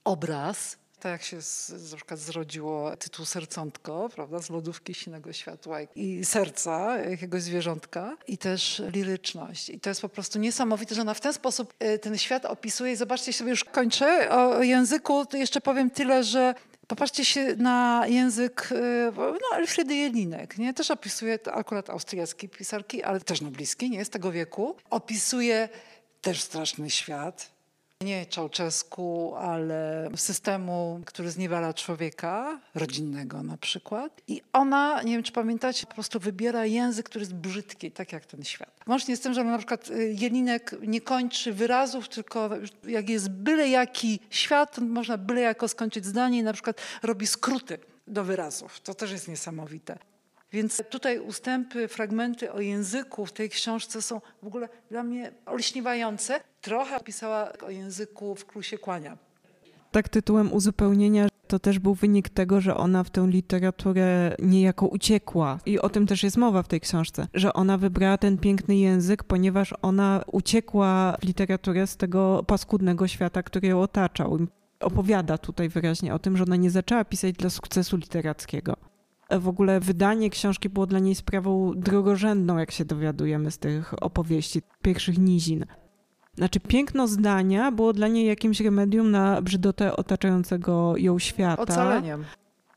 [0.04, 5.78] obraz, tak jak się z, na przykład zrodziło tytuł Sercątko, prawda, z lodówki sinego światła
[5.96, 9.70] i serca jakiegoś zwierzątka i też liryczność.
[9.70, 12.92] I to jest po prostu niesamowite, że ona w ten sposób e, ten świat opisuje.
[12.92, 14.30] I zobaczcie, sobie już kończę.
[14.30, 16.56] O języku to jeszcze powiem tyle, że
[16.90, 20.58] Popatrzcie się na język e, no, Elfriedy Jelinek.
[20.58, 20.74] Nie?
[20.74, 24.76] Też opisuje, akurat austriackiej pisarki, ale też nobliskiej, nie z tego wieku.
[24.90, 25.70] Opisuje
[26.22, 27.52] też straszny świat,
[28.04, 34.22] nie Czałczesku, ale systemu, który zniewala człowieka, rodzinnego na przykład.
[34.28, 38.26] I ona, nie wiem czy pamiętacie, po prostu wybiera język, który jest brzydki, tak jak
[38.26, 38.80] ten świat.
[38.88, 42.50] Łącznie z tym, że na przykład y, Jelinek nie kończy wyrazów, tylko
[42.88, 47.28] jak jest byle jaki świat, to można byle jako skończyć zdanie i na przykład robi
[47.28, 47.78] skróty
[48.08, 48.80] do wyrazów.
[48.80, 49.98] To też jest niesamowite.
[50.52, 56.40] Więc tutaj ustępy, fragmenty o języku w tej książce są w ogóle dla mnie olśniewające.
[56.62, 59.18] Trochę pisała o języku w Klusie Kłania.
[59.92, 65.60] Tak tytułem uzupełnienia to też był wynik tego, że ona w tę literaturę niejako uciekła.
[65.66, 69.24] I o tym też jest mowa w tej książce, że ona wybrała ten piękny język,
[69.24, 74.38] ponieważ ona uciekła w literaturę z tego paskudnego świata, który ją otaczał.
[74.80, 78.89] Opowiada tutaj wyraźnie o tym, że ona nie zaczęła pisać dla sukcesu literackiego
[79.32, 84.62] w ogóle wydanie książki było dla niej sprawą drugorzędną, jak się dowiadujemy z tych opowieści,
[84.82, 85.66] pierwszych nizin.
[86.36, 91.62] Znaczy, piękno zdania było dla niej jakimś remedium na brzydotę otaczającego ją świata.
[91.62, 92.26] Ocaleniem.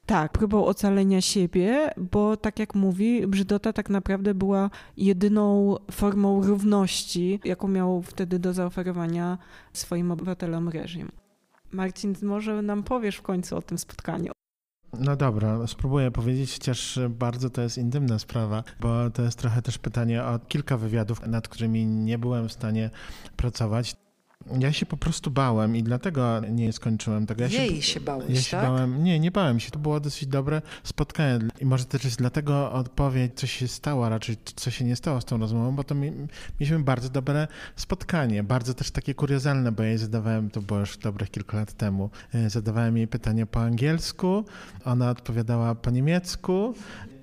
[0.06, 7.40] Tak, próbą ocalenia siebie, bo tak jak mówi, brzydota tak naprawdę była jedyną formą równości,
[7.44, 9.38] jaką miał wtedy do zaoferowania
[9.72, 11.12] swoim obywatelom reżim.
[11.70, 14.32] Marcin, może nam powiesz w końcu o tym spotkaniu?
[14.98, 19.78] No dobra, spróbuję powiedzieć, chociaż bardzo to jest intymna sprawa, bo to jest trochę też
[19.78, 22.90] pytanie o kilka wywiadów, nad którymi nie byłem w stanie
[23.36, 24.01] pracować.
[24.58, 27.42] Ja się po prostu bałem i dlatego nie skończyłem tego.
[27.42, 28.66] Ja Jej się, się bałeś, ja się tak?
[28.66, 29.70] bałem, nie, nie bałem się.
[29.70, 34.36] To było dosyć dobre spotkanie i może też jest dlatego odpowiedź, co się stało, raczej
[34.56, 36.12] co się nie stało z tą rozmową, bo to mi,
[36.60, 40.98] mieliśmy bardzo dobre spotkanie, bardzo też takie kuriozalne, bo ja jej zadawałem, to było już
[40.98, 44.44] dobrych kilka lat temu, e, zadawałem jej pytania po angielsku,
[44.84, 46.74] ona odpowiadała po niemiecku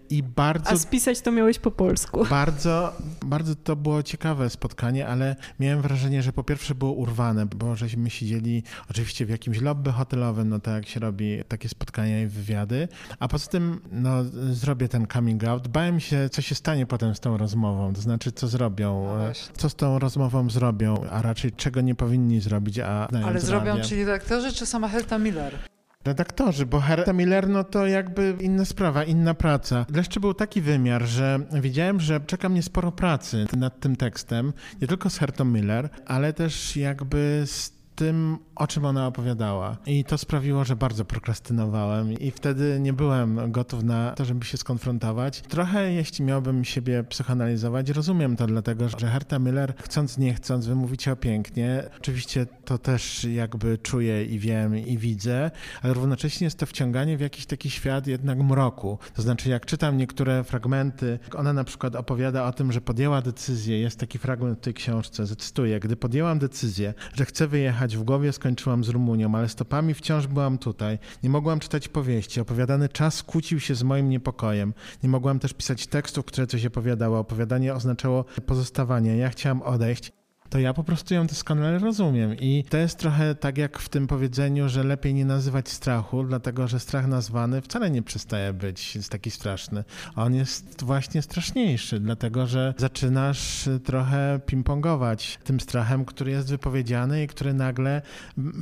[0.09, 0.69] i bardzo...
[0.69, 2.25] A spisać to miałeś po polsku.
[2.25, 2.93] Bardzo,
[3.25, 8.09] bardzo to było ciekawe spotkanie, ale miałem wrażenie, że po pierwsze było urwane, bo żeśmy
[8.09, 12.87] siedzieli oczywiście w jakimś lobby hotelowym, no tak jak się robi takie spotkania i wywiady,
[13.19, 15.67] a poza tym no, zrobię ten coming out.
[15.67, 19.69] Bałem się, co się stanie potem z tą rozmową, to znaczy co zrobią, No co
[19.69, 23.83] z tą rozmową zrobią, a raczej czego nie powinni zrobić, a Ale zrobią, radia.
[23.83, 25.59] czyli redaktorzy, czy sama Helta Miller?
[26.05, 29.85] Redaktorzy, bo Herta Miller no to jakby inna sprawa, inna praca.
[29.95, 34.87] Jeszcze był taki wymiar, że wiedziałem, że czeka mnie sporo pracy nad tym tekstem, nie
[34.87, 39.77] tylko z Hertą Miller, ale też jakby z tym, o czym ona opowiadała.
[39.85, 44.57] I to sprawiło, że bardzo prokrastynowałem i wtedy nie byłem gotów na to, żeby się
[44.57, 45.41] skonfrontować.
[45.41, 50.75] Trochę, jeśli miałbym siebie psychoanalizować, rozumiem to dlatego, że Herta Miller, chcąc nie chcąc, wy
[50.75, 51.83] mówicie o pięknie.
[51.97, 57.21] Oczywiście to też jakby czuję i wiem i widzę, ale równocześnie jest to wciąganie w
[57.21, 58.97] jakiś taki świat jednak mroku.
[59.15, 63.79] To znaczy, jak czytam niektóre fragmenty, ona na przykład opowiada o tym, że podjęła decyzję,
[63.79, 68.33] jest taki fragment w tej książce, zacytuję, gdy podjęłam decyzję, że chcę wyjechać w głowie
[68.33, 70.99] skończyłam z Rumunią, ale stopami wciąż byłam tutaj.
[71.23, 72.41] Nie mogłam czytać powieści.
[72.41, 74.73] Opowiadany czas kłócił się z moim niepokojem.
[75.03, 77.17] Nie mogłam też pisać tekstów, które coś opowiadały.
[77.17, 79.17] Opowiadanie oznaczało pozostawanie.
[79.17, 80.11] Ja chciałam odejść
[80.49, 82.35] to ja po prostu ją doskonale rozumiem.
[82.39, 86.67] I to jest trochę tak jak w tym powiedzeniu, że lepiej nie nazywać strachu, dlatego
[86.67, 89.83] że strach nazwany wcale nie przestaje być taki straszny.
[90.15, 97.27] On jest właśnie straszniejszy, dlatego że zaczynasz trochę ping-pongować tym strachem, który jest wypowiedziany i
[97.27, 98.01] który nagle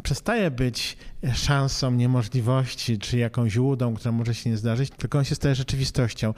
[0.03, 0.97] przestaje być
[1.33, 6.33] szansą niemożliwości czy jakąś łudą, która może się nie zdarzyć, tylko on się staje rzeczywistością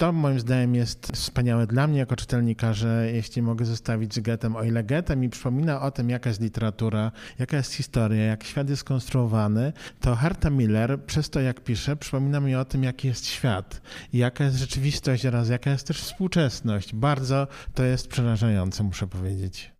[0.00, 4.56] to moim zdaniem jest wspaniałe dla mnie jako czytelnika, że jeśli mogę zostawić z Getem,
[4.56, 8.70] o ile Goethe mi przypomina o tym, jaka jest literatura, jaka jest historia, jak świat
[8.70, 13.26] jest konstruowany, to Herta Miller przez to, jak pisze, przypomina mi o tym, jaki jest
[13.26, 13.80] świat
[14.12, 16.94] jaka jest rzeczywistość oraz jaka jest też współczesność.
[16.94, 19.79] Bardzo to jest przerażające, muszę powiedzieć.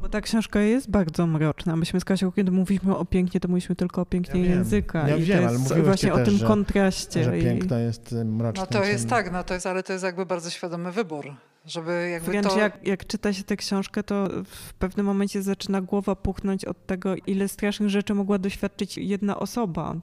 [0.00, 1.76] Bo ta książka jest bardzo mroczna.
[1.76, 5.08] Myśmy z Kasią, kiedy mówiliśmy o pięknie, to mówiliśmy tylko o pięknie ja języka.
[5.08, 7.24] Ja I wiem, to ale jest mówiłeś właśnie o też, tym że, kontraście.
[7.24, 8.60] Że piękno jest mroczne.
[8.60, 9.16] No to jest ciemne.
[9.16, 11.34] tak, no to jest, ale to jest jakby bardzo świadomy wybór,
[11.66, 12.58] żeby jakby Wręcz to...
[12.58, 17.14] jak, jak czyta się tę książkę, to w pewnym momencie zaczyna głowa puchnąć od tego,
[17.26, 19.94] ile strasznych rzeczy mogła doświadczyć jedna osoba.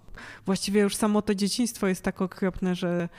[0.45, 3.09] Właściwie już samo to dzieciństwo jest tak okropne, że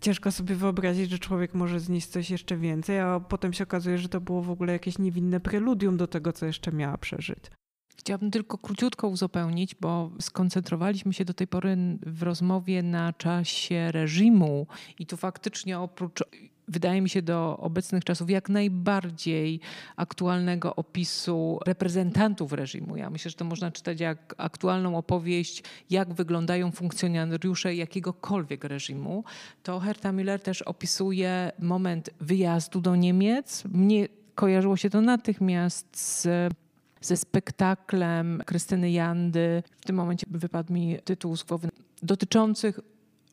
[0.00, 4.08] ciężko sobie wyobrazić, że człowiek może znieść coś jeszcze więcej, a potem się okazuje, że
[4.08, 7.38] to było w ogóle jakieś niewinne preludium do tego, co jeszcze miała przeżyć.
[7.96, 11.76] Chciałabym tylko króciutko uzupełnić, bo skoncentrowaliśmy się do tej pory
[12.06, 14.66] w rozmowie na czasie reżimu
[14.98, 16.24] i tu faktycznie oprócz
[16.68, 19.60] wydaje mi się, do obecnych czasów jak najbardziej
[19.96, 22.96] aktualnego opisu reprezentantów reżimu.
[22.96, 29.24] Ja myślę, że to można czytać jak aktualną opowieść, jak wyglądają funkcjonariusze jakiegokolwiek reżimu.
[29.62, 33.64] To Herta Müller też opisuje moment wyjazdu do Niemiec.
[33.64, 36.26] Mnie kojarzyło się to natychmiast z
[37.04, 39.62] ze spektaklem Krystyny Jandy.
[39.80, 41.68] W tym momencie wypadł mi tytuł z głowy
[42.02, 42.80] dotyczących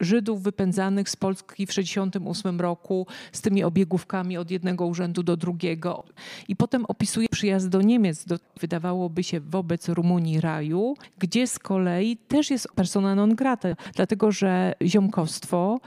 [0.01, 6.03] Żydów wypędzanych z Polski w 1968 roku z tymi obiegówkami od jednego urzędu do drugiego.
[6.47, 12.17] I potem opisuje przyjazd do Niemiec, do, wydawałoby się wobec Rumunii raju, gdzie z kolei
[12.17, 15.79] też jest persona non grata, dlatego że ziomkostwo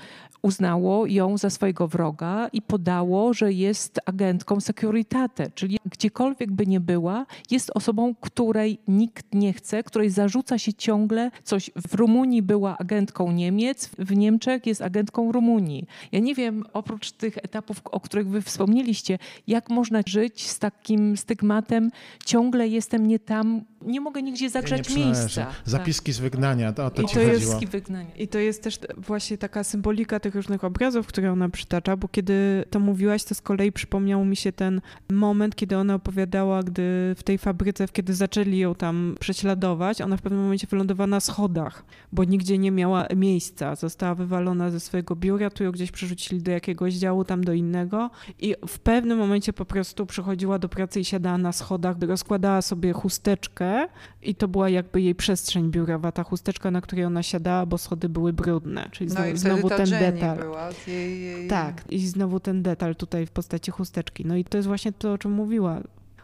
[0.44, 6.80] uznało ją za swojego wroga i podało, że jest agentką Securitate, czyli gdziekolwiek by nie
[6.80, 11.70] była, jest osobą, której nikt nie chce, której zarzuca się ciągle coś.
[11.88, 15.86] W Rumunii była agentką Niemiec, w Niemczech jest agentką Rumunii.
[16.12, 21.16] Ja nie wiem, oprócz tych etapów, o których wy wspomnieliście, jak można żyć z takim
[21.16, 21.90] stygmatem,
[22.24, 25.46] ciągle jestem nie tam, nie mogę nigdzie zagrzać nie miejsca.
[25.64, 27.72] Zapiski z wygnania, to o to I ci to jest chodziło.
[27.72, 28.14] wygnania.
[28.16, 32.64] I to jest też właśnie taka symbolika tych różnych obrazów, które ona przytacza, bo kiedy
[32.70, 34.80] to mówiłaś, to z kolei przypomniał mi się ten
[35.12, 40.22] moment, kiedy ona opowiadała, gdy w tej fabryce, kiedy zaczęli ją tam prześladować, ona w
[40.22, 43.74] pewnym momencie wylądowała na schodach, bo nigdzie nie miała miejsca.
[43.74, 48.10] Została wywalona ze swojego biura, tu ją gdzieś przerzucili do jakiegoś działu, tam do innego
[48.38, 52.92] i w pewnym momencie po prostu przychodziła do pracy i siadała na schodach, rozkładała sobie
[52.92, 53.73] chusteczkę
[54.22, 58.08] i to była jakby jej przestrzeń biurowa, ta chusteczka, na której ona siadała, bo schody
[58.08, 58.88] były brudne.
[58.92, 60.38] Czyli No znowu, i wtedy znowu ten detal.
[60.38, 60.68] była.
[60.86, 61.48] Jej, jej...
[61.48, 64.24] Tak, i znowu ten detal tutaj w postaci chusteczki.
[64.26, 65.80] No i to jest właśnie to, o czym mówiła.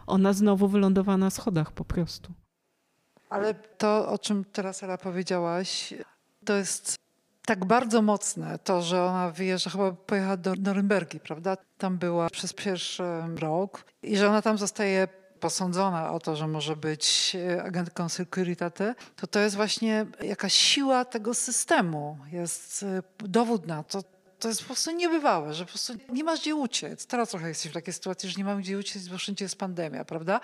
[0.07, 2.31] Ona znowu wylądowała na schodach po prostu.
[3.29, 5.93] Ale to, o czym teraz Ela powiedziałaś,
[6.45, 6.95] to jest
[7.45, 11.57] tak bardzo mocne, to, że ona wyjeżdża, chyba pojechała do Norymbergi, prawda?
[11.77, 13.03] Tam była przez pierwszy
[13.35, 15.07] rok i że ona tam zostaje
[15.41, 21.05] posądzona o to, że może być e, agentką Securitate, to to jest właśnie jakaś siła
[21.05, 22.17] tego systemu.
[22.31, 24.03] Jest e, dowód na to,
[24.39, 27.05] To jest po prostu niebywałe, że po prostu nie masz gdzie uciec.
[27.05, 30.05] Teraz trochę jesteś w takiej sytuacji, że nie mamy gdzie uciec, bo wszędzie jest pandemia,
[30.05, 30.41] prawda?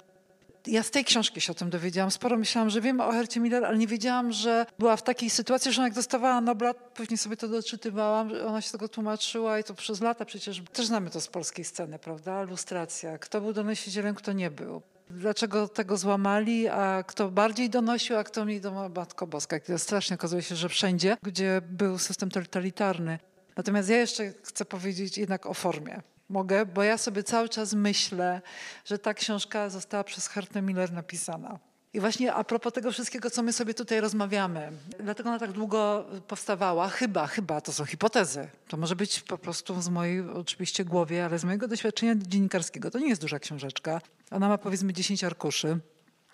[0.65, 2.11] Ja z tej książki się o tym dowiedziałam.
[2.11, 5.71] Sporo myślałam, że wiem o Hercie Miller, ale nie wiedziałam, że była w takiej sytuacji,
[5.71, 9.73] że ona jak dostawała Nobla, później sobie to doczytywałam, ona się tego tłumaczyła i to
[9.73, 12.41] przez lata przecież też znamy to z polskiej sceny, prawda?
[12.41, 13.17] Lustracja.
[13.17, 14.81] Kto był donosicielem, kto nie był.
[15.09, 19.59] Dlaczego tego złamali, a kto bardziej donosił, a kto mniej do Matko Boska.
[19.59, 23.19] To strasznie okazuje się, że wszędzie, gdzie był system totalitarny.
[23.57, 26.01] Natomiast ja jeszcze chcę powiedzieć jednak o formie.
[26.29, 28.41] Mogę, bo ja sobie cały czas myślę,
[28.85, 31.59] że ta książka została przez Hertę Miller napisana.
[31.93, 36.05] I właśnie a propos tego wszystkiego, co my sobie tutaj rozmawiamy, dlatego ona tak długo
[36.27, 38.47] powstawała, chyba, chyba, to są hipotezy.
[38.67, 42.91] To może być po prostu z mojej oczywiście głowie, ale z mojego doświadczenia dziennikarskiego.
[42.91, 44.01] To nie jest duża książeczka.
[44.31, 45.79] Ona ma powiedzmy 10 arkuszy.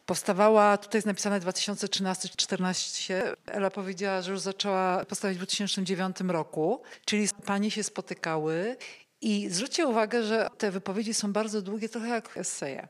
[0.05, 3.13] Powstawała, tutaj jest napisane 2013-2014.
[3.45, 8.77] Ela powiedziała, że już zaczęła powstawać w 2009 roku, czyli panie się spotykały
[9.23, 12.87] i zwróćcie uwagę, że te wypowiedzi są bardzo długie, trochę jak eseje.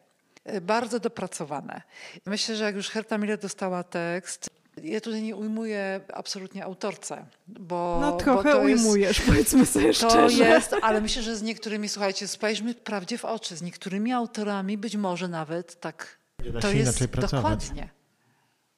[0.62, 1.82] Bardzo dopracowane.
[2.26, 4.50] Myślę, że jak już Herta Miller dostała tekst,
[4.84, 7.98] ja tutaj nie ujmuję absolutnie autorce, bo.
[8.02, 10.38] No trochę bo to ujmujesz, jest, powiedzmy sobie to szczerze.
[10.38, 14.78] To jest, ale myślę, że z niektórymi, słuchajcie, spojrzmy prawdzie w oczy, z niektórymi autorami
[14.78, 16.18] być może nawet tak.
[16.54, 17.42] Da to się jest inaczej pracować.
[17.44, 18.03] dokładnie.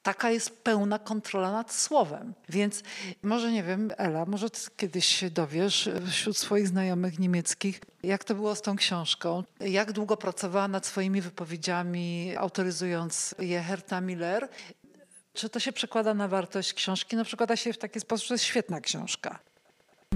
[0.06, 2.34] Taka jest pełna kontrola nad słowem.
[2.48, 2.82] Więc
[3.22, 4.46] może nie wiem, Ela, może
[4.76, 10.16] kiedyś się dowiesz wśród swoich znajomych niemieckich, jak to było z tą książką, jak długo
[10.16, 14.48] pracowała nad swoimi wypowiedziami, autoryzując je Herta Miller.
[15.32, 17.16] Czy to się przekłada na wartość książki?
[17.16, 19.38] No przekłada się w taki sposób, że jest świetna książka.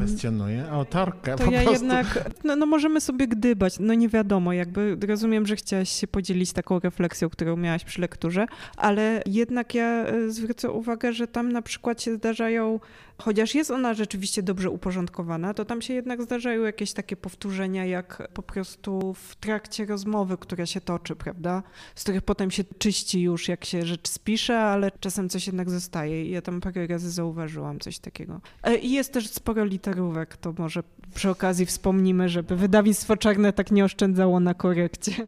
[0.07, 1.85] Kwestionuję autorkę To po ja prostu.
[1.85, 6.53] jednak, no, no możemy sobie gdybać, no nie wiadomo, jakby rozumiem, że chciałaś się podzielić
[6.53, 8.47] taką refleksją, którą miałaś przy lekturze,
[8.77, 12.81] ale jednak ja e, zwrócę uwagę, że tam na przykład się zdarzają,
[13.21, 18.29] chociaż jest ona rzeczywiście dobrze uporządkowana, to tam się jednak zdarzają jakieś takie powtórzenia, jak
[18.35, 21.63] po prostu w trakcie rozmowy, która się toczy, prawda,
[21.95, 26.31] z których potem się czyści już, jak się rzecz spisze, ale czasem coś jednak zostaje
[26.31, 28.41] ja tam parę razy zauważyłam coś takiego.
[28.63, 30.83] E, I jest też sporo literówek, to może
[31.15, 35.27] przy okazji wspomnimy, żeby wydawnictwo czarne tak nie oszczędzało na korekcie.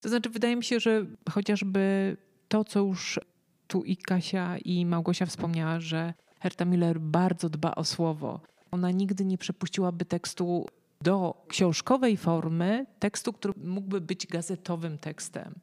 [0.00, 2.16] To znaczy, wydaje mi się, że chociażby
[2.48, 3.20] to, co już
[3.66, 8.40] tu i Kasia i Małgosia wspomniała, że Herta Miller bardzo dba o słowo.
[8.70, 10.66] Ona nigdy nie przepuściłaby tekstu
[11.02, 15.54] do książkowej formy, tekstu, który mógłby być gazetowym tekstem.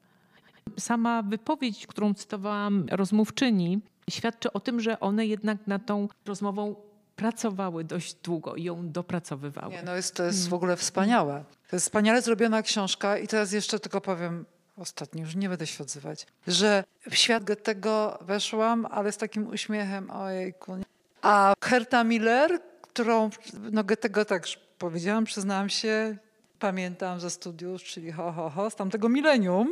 [0.77, 6.75] Sama wypowiedź, którą cytowałam rozmówczyni, świadczy o tym, że one jednak nad tą rozmową
[7.15, 9.73] pracowały dość długo i ją dopracowywały.
[9.73, 11.43] Nie, no jest, to jest w ogóle wspaniałe.
[11.69, 14.45] To jest wspaniale zrobiona książka i teraz jeszcze tylko powiem
[14.77, 20.11] ostatnio, już nie będę się odzywać, że w świat Goethego weszłam, ale z takim uśmiechem,
[20.11, 20.77] ojejku.
[21.21, 23.29] A Herta Miller, którą,
[23.71, 24.43] no Goethego tak
[24.77, 26.17] powiedziałam, przyznałam się,
[26.59, 29.71] pamiętam ze studiów, czyli ho, ho, ho, z tamtego milenium.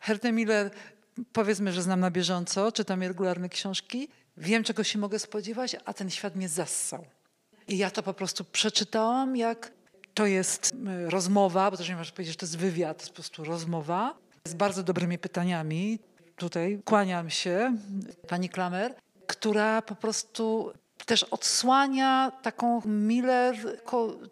[0.00, 0.70] Hertę Miller
[1.32, 6.10] powiedzmy, że znam na bieżąco, czytam regularne książki, wiem czego się mogę spodziewać, a ten
[6.10, 7.04] świat mnie zassał.
[7.68, 9.72] I ja to po prostu przeczytałam, jak
[10.14, 10.72] to jest
[11.06, 13.44] y, rozmowa, bo też nie możesz powiedzieć, że to jest wywiad, to jest po prostu
[13.44, 15.98] rozmowa z bardzo dobrymi pytaniami.
[16.36, 17.76] Tutaj kłaniam się
[18.28, 18.94] pani Klamer,
[19.26, 20.72] która po prostu
[21.06, 23.80] też odsłania taką Miller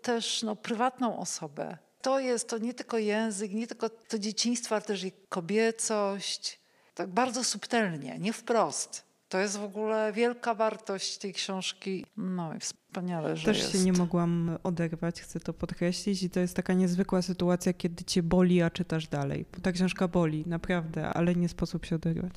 [0.02, 1.78] też no, prywatną osobę.
[2.02, 6.60] To jest to nie tylko język, nie tylko to dzieciństwo, ale też i kobiecość.
[6.94, 9.11] Tak bardzo subtelnie, nie wprost.
[9.32, 12.06] To jest w ogóle wielka wartość tej książki.
[12.16, 13.72] No i wspaniale, że Też jest.
[13.72, 18.22] się nie mogłam oderwać, chcę to podkreślić i to jest taka niezwykła sytuacja, kiedy cię
[18.22, 19.44] boli, a czytasz dalej.
[19.54, 22.32] Bo ta książka boli, naprawdę, ale nie sposób się oderwać.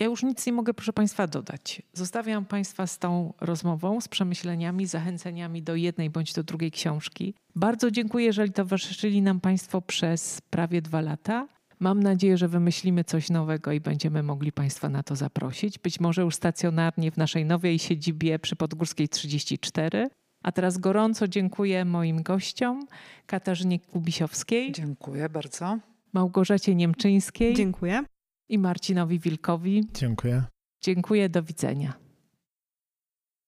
[0.00, 1.82] Ja już nic nie mogę, proszę Państwa, dodać.
[1.92, 7.34] Zostawiam Państwa z tą rozmową, z przemyśleniami, zachęceniami do jednej bądź do drugiej książki.
[7.54, 11.48] Bardzo dziękuję, jeżeli towarzyszyli nam Państwo przez prawie dwa lata.
[11.80, 15.78] Mam nadzieję, że wymyślimy coś nowego i będziemy mogli Państwa na to zaprosić.
[15.78, 20.08] Być może już stacjonarnie w naszej nowej siedzibie przy Podgórskiej 34.
[20.42, 22.86] A teraz gorąco dziękuję moim gościom,
[23.26, 25.78] Katarzynie Kubisiowskiej, Dziękuję bardzo.
[26.12, 28.04] Małgorzacie Niemczyńskiej Dziękuję.
[28.48, 29.86] i Marcinowi Wilkowi.
[29.94, 30.42] Dziękuję.
[30.80, 32.05] Dziękuję, do widzenia.